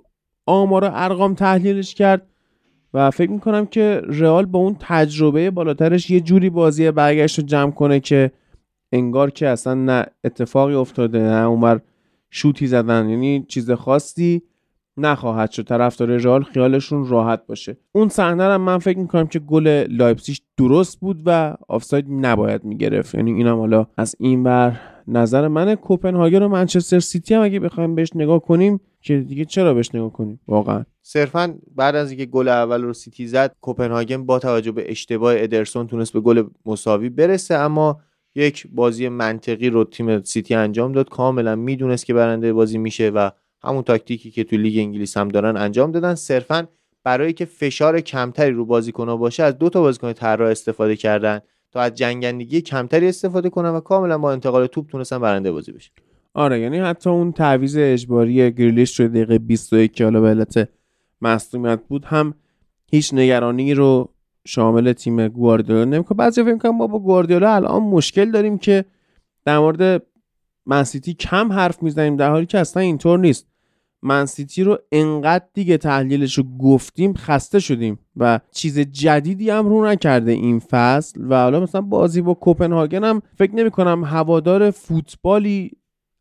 [0.46, 2.26] آمار و ارقام تحلیلش کرد.
[2.96, 7.70] و فکر می‌کنم که رئال با اون تجربه بالاترش یه جوری بازی برگشت رو جمع
[7.70, 8.30] کنه که
[8.92, 11.80] انگار که اصلا نه اتفاقی افتاده نه اونور
[12.30, 13.08] شوتی زدن.
[13.08, 14.42] یعنی چیز خاصی
[14.96, 15.62] نخواهد شد.
[15.62, 17.76] طرفدار رئال خیالشون راحت باشه.
[17.92, 23.14] اون صحنه رو من فکر می‌کنم که گل لایپزیگ درست بود و آفساید نباید می‌گرفت.
[23.14, 25.74] یعنی اینم حالا از این بر نظر من.
[25.74, 30.12] کوپنهاگن و منچستر سیتی هم اگه بخوایم بهش نگاه کنیم که دیگه چرا بهش نگاه
[30.12, 30.84] کنیم؟ واقعا.
[31.02, 35.86] صرفا بعد از اینکه گل اول رو سیتی زد کوپنهاگن با توجه به اشتباه ادرسون
[35.86, 37.54] تونست به گل مساوی برسه.
[37.54, 38.00] اما
[38.34, 41.08] یک بازی منطقی رو تیم سیتی انجام داد.
[41.08, 43.30] کاملا می‌دونست که برنده بازی میشه و
[43.62, 46.14] همون تاکتیکی که تو لیگ انگلیس هم دارن انجام دادن.
[46.14, 46.66] صرفا
[47.04, 51.40] برای که فشار کمتری رو بازیکن‌ها باشه از دو تا بازیکن طراح استفاده کردن
[51.72, 55.90] تا از جنگندگی کمتری استفاده کنن و کاملا با انتقال توپ تونستن برنده بازی بشه
[56.34, 60.68] آره یعنی حتی اون تعویض اجباری گریلیش رو دقیقه 21 که حالا به علت
[61.20, 62.34] مصدومیت بود هم
[62.90, 64.08] هیچ نگرانی رو
[64.46, 66.16] شامل تیم گواردیولا نمی‌کنه.
[66.16, 68.84] بعضی فکر کنم ما با گواردیولا الان مشکل داریم که
[69.44, 70.02] در مورد
[70.66, 73.46] منسیتی کم حرف می‌زنیم در حالی که اصلا اینطور نیست.
[74.02, 80.32] منسیتی رو انقدر دیگه تحلیلش رو گفتیم خسته شدیم و چیز جدیدی هم رو نکرده
[80.32, 85.70] این فصل و حالا مثلا بازی با کوپنهاگن هم فکر نمی کنم هوادار فوتبالی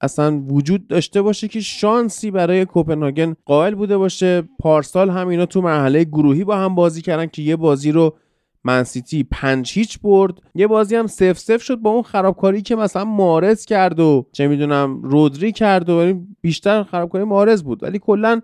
[0.01, 4.43] اصلا وجود داشته باشه که شانسی برای کوپنهاگن قائل بوده باشه.
[4.59, 8.17] پارسال هم اینا تو مرحله گروهی با هم بازی کردن که یه بازی رو
[8.65, 10.33] منسیتی پنج هیچ برد.
[10.55, 14.47] یه بازی هم سف سف شد با اون خرابکاری که مثلا مارز کرد و چه
[14.47, 17.83] می‌دونم رودری کرد و یعنی بیشتر خرابکاری مارز بود.
[17.83, 18.41] ولی کلا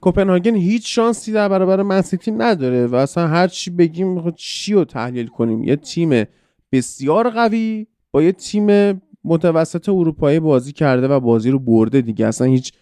[0.00, 5.26] کوپنهاگن هیچ شانسی در برابر منسیتی نداره و اصلا هر چی بگیم چی رو تحلیل
[5.26, 6.24] کنیم؟ یه تیم
[6.72, 12.26] بسیار قوی با یه تیم متوسط اروپایی بازی کرده و بازی رو برده دیگه.
[12.26, 12.72] اصلا هیچ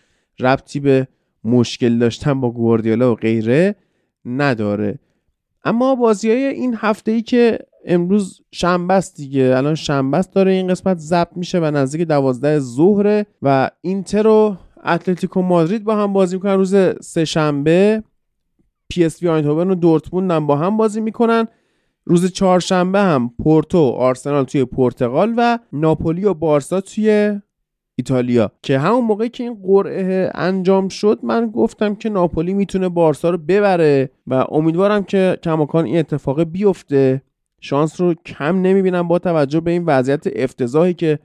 [0.40, 1.08] ربطی به
[1.44, 3.76] مشکل داشتن با گواردیولا و غیره
[4.24, 4.98] نداره.
[5.64, 10.52] اما بازی های این هفته ای که امروز شنبه است دیگه الان شنبه است داره
[10.52, 16.12] این قسمت ضبط میشه و نزدیک دوازده ظهره و اینتر و اتلتیکو مادرید با هم
[16.12, 16.54] بازی می‌کنن.
[16.54, 18.02] روز سه شنبه
[18.88, 21.48] پی اس وی و دورتموند هم با هم بازی می‌کنن.
[22.04, 27.40] روز چهارشنبه هم پورتو آرسنال توی پرتغال و ناپولی و بارسا توی
[27.98, 28.50] ایتالیا.
[28.62, 33.38] که همون موقعی که این قرعه انجام شد من گفتم که ناپولی می‌تونه بارسا رو
[33.38, 37.22] ببره و امیدوارم که کماکان این اتفاق بیفته.
[37.60, 41.18] شانس رو کم نمی‌بینم با توجه به این وضعیت افتضاحی که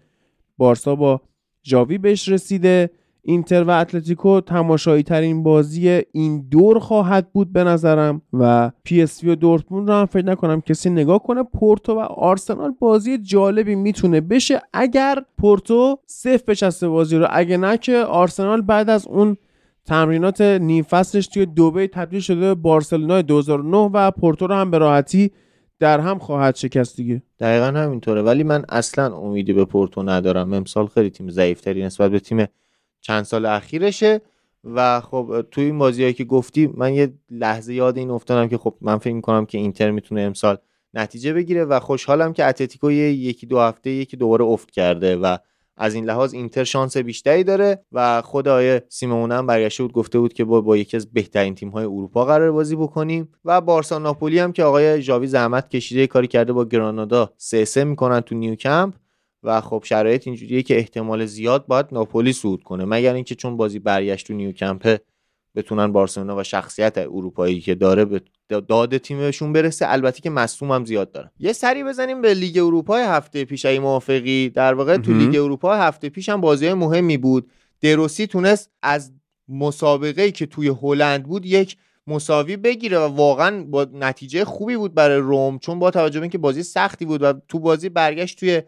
[0.58, 1.22] بارسا با
[1.64, 2.90] جاوی بهش رسیده.
[3.26, 9.09] اینتر و اتلتیکو تماشایی ترین بازی این دور خواهد بود به نظرم و پی اس
[9.09, 11.44] وی و دورتموند رو هم فکر نکنم کسی نگاه کنه.
[11.44, 17.28] پورتو و آرسنال بازی جالبی می‌تونه بشه اگر پورتو سفت بچسبه بازی رو.
[17.30, 19.38] اگه نه که آرسنال بعد از اون
[19.86, 24.78] تمرینات نیم فصلش توی دبی تبدیل شده به بارسلونا 2009 و پورتو رو هم به
[24.78, 25.32] راحتی
[25.80, 27.22] در هم خواهد شکست دیگه.
[27.40, 28.22] دقیقا همینطوره.
[28.22, 30.54] ولی من اصلا امیدی به پورتو ندارم.
[30.54, 32.46] امسال خیلی تیم ضعیفتری نسبت به تیم
[33.04, 34.22] چند سال اخیرشه
[34.64, 38.76] و خب توی این بازیهایی که گفتی من یه لحظه یاد این افتادم که خب
[38.82, 40.58] من فکر می‌کنم که اینتر می‌تونه امسال
[40.94, 45.38] نتیجه بگیره و خوشحالم که اتلتیکو یکی دو هفته یکی دوباره افت کرده و
[45.78, 50.20] از این لحاظ اینتر شانس بیشتری داره و خود آیه سیمون هم برگشته بود گفته
[50.20, 54.00] بود که با, با یکی از بهترین تیم های اروپا قرار بازی بکنیم و بارسا
[54.00, 58.36] ناپولی هم که آقای ژاوی زحمت کشیده کاری کرده با گرانادا سه سه می‌کنن تو
[58.36, 58.94] نیوکمپ.
[59.44, 63.80] و خب شرایط اینجوریه که احتمال زیاد باید ناپولی صعود کنه مگر اینکه چون بازی
[63.80, 64.98] برگشت تو نیوکمپ
[65.56, 69.86] بتونن بارسلونا و شخصیت اروپایی که داره به داد تیمشون برسه.
[69.90, 71.32] البته که مصوم هم زیاد دارن.
[71.40, 74.50] یه سری بزنیم به لیگ اروپا هفته پیش ای موافقی.
[74.50, 77.50] در واقع تو لیگ اروپا هفته پیش هم بازی مهمی بود.
[77.82, 79.12] دروسی تونست از
[79.48, 81.78] مسابقه که توی هلند بود یک
[82.08, 86.38] مساوی بگیره و واقعا با نتیجه خوبی بود برای روم چون با توجه به اینکه
[86.38, 88.62] بازی سختی بود و تو بازی برگشت توی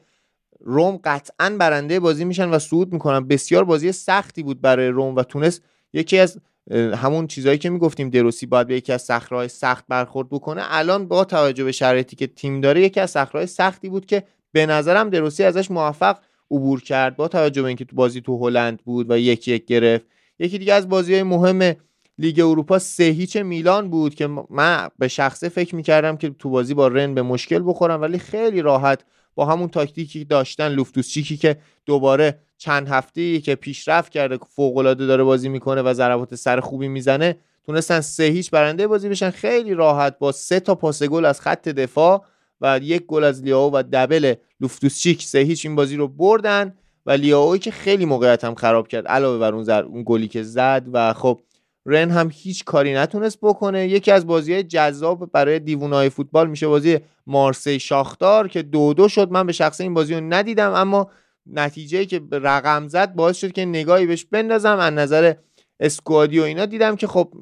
[0.59, 3.27] روم قطعا برنده بازی میشن و صعود می‌کنن.
[3.27, 5.61] بسیار بازی سختی بود برای روم و تونست
[5.93, 6.39] یکی از
[6.71, 10.61] همون چیزهایی که می‌گفتیم دروسی باید به یکی از صخره‌های سخت برخورد بکنه.
[10.65, 14.65] الان با توجه به شرایطی که تیم داره یکی از صخره‌های سختی بود که به
[14.65, 16.17] نظرم دروسی ازش موفق
[16.51, 17.15] عبور کرد.
[17.15, 20.05] با توجه به اینکه تو بازی تو هلند بود و یکی یک گرفت.
[20.39, 21.75] یکی دیگه از بازی های مهم
[22.17, 26.73] لیگ اروپا سه هیچ میلان بود که من به شخصه فکر می‌کردم که تو بازی
[26.73, 29.03] با رن به مشکل بخورم ولی خیلی راحت
[29.35, 35.05] با همون تاکتیکی داشتن لوفتوس چیکی که دوباره چند هفته که پیشرفت کرده فوق العاده
[35.05, 39.29] داره بازی می‌کنه و ضربات سر خوبی می‌زنه تونستن سه هیچ برنده بازی بشن.
[39.29, 42.25] خیلی راحت با سه تا پاس گل از خط دفاع
[42.61, 46.73] و یک گل از لیاو و دبل لوفتوسچیک سه هیچ این بازی رو بردن
[47.05, 50.85] و لیاوی که خیلی موقعیت هم خراب کرد علاوه بر اون, اون گلی که زد
[50.93, 51.39] و خب
[51.85, 53.87] رن هم هیچ کاری نتونست بکنه.
[53.87, 59.31] یکی از بازی جذاب برای دیوونای فوتبال میشه بازی مارسی شاختار که دو دو شد.
[59.31, 61.09] من به شخصه این بازی رو ندیدم اما
[61.45, 64.79] نتیجه که رقم زد باعث شد که نگاهی بهش بندازم.
[64.79, 65.33] از نظر
[65.79, 67.33] squad ی و اینا دیدم که خب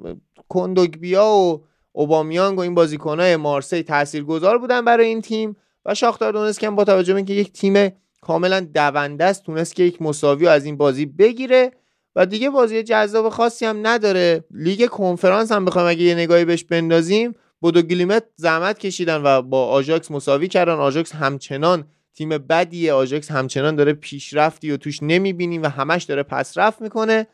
[0.49, 6.59] کوندوگبیا و اوبامیانگ و این بازیکنهای مارسی تاثیرگذار بودن برای این تیم و شاختار تونست
[6.59, 7.91] که با توجه به اینکه یک تیم
[8.21, 11.71] کاملا دونده است تونست که یک مساوی از این بازی بگیره.
[12.15, 14.43] و دیگه بازی جذاب خاصی هم نداره.
[14.51, 19.67] لیگ کنفرانس هم بخوایم اگه یه نگاهی بهش بندازیم بودو گلیمت زحمت کشیدن و با
[19.67, 20.73] آژاکس مساوی کردن.
[20.73, 21.83] آژاکس همچنان
[22.15, 27.27] تیم بدیه آژاکس همچنان داره پیشرفتی و توش نمی‌بینیم و همش داره پسرفت می‌کنه.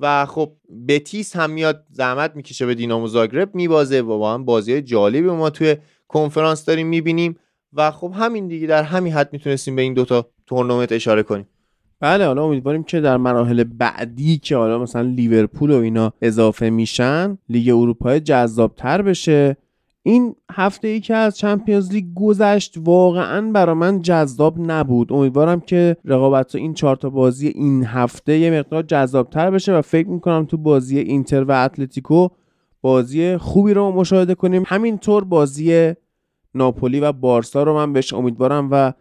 [0.00, 0.52] و خب
[0.88, 4.00] بتیس هم میاد زحمت می‌کشه به دینامو زاگرب میبازه.
[4.00, 5.76] و با هم بازی جالبی ما توی
[6.08, 7.38] کنفرانس داریم می‌بینیم.
[7.72, 11.48] و خب همین دیگه در همین حد می‌تونستیم به این دوتا تورنمنت اشاره کنیم.
[12.00, 17.38] بله حالا امیدواریم که در مراحل بعدی که حالا مثلا لیورپول و اینا اضافه میشن
[17.48, 19.56] لیگ اروپا جذابتر بشه.
[20.02, 25.12] این هفته ای که از چمپیونز لیگ گذشت واقعا برا من جذاب نبود.
[25.12, 30.08] امیدوارم که رقابت این چهار تا بازی این هفته یه مقدار جذابتر بشه و فکر
[30.08, 32.28] می‌کنم تو بازی اینتر و اتلتیکو
[32.82, 34.62] بازی خوبی رو مشاهده کنیم.
[34.66, 35.92] همینطور بازی
[36.54, 38.92] ناپولی و بارسا رو من بهش امیدوارم و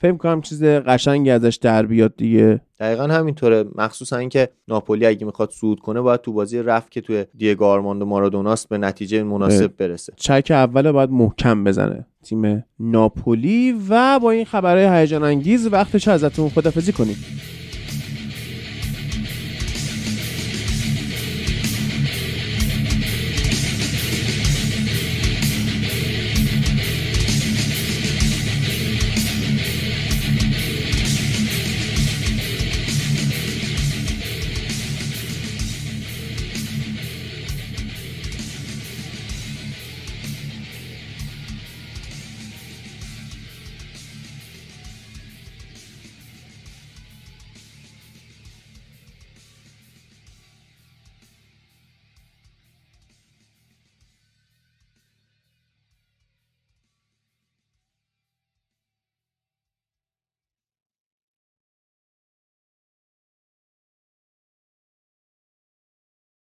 [0.00, 2.60] فکر کنم چیز قشنگی ازش در بیاد دیگه.
[2.80, 3.64] دقیقا همینطوره.
[3.74, 8.06] مخصوصا اینکه ناپولی اگه می‌خواد صعود کنه باید تو بازی رفت که توی دیگو آرماندو
[8.06, 10.12] مارادوناست به نتیجه مناسب برسه.
[10.16, 16.48] چک اول باید محکم بزنه تیم ناپولی و با این خبرهای هیجان انگیز وقتش ازتون
[16.48, 17.16] خدافزی کنیم.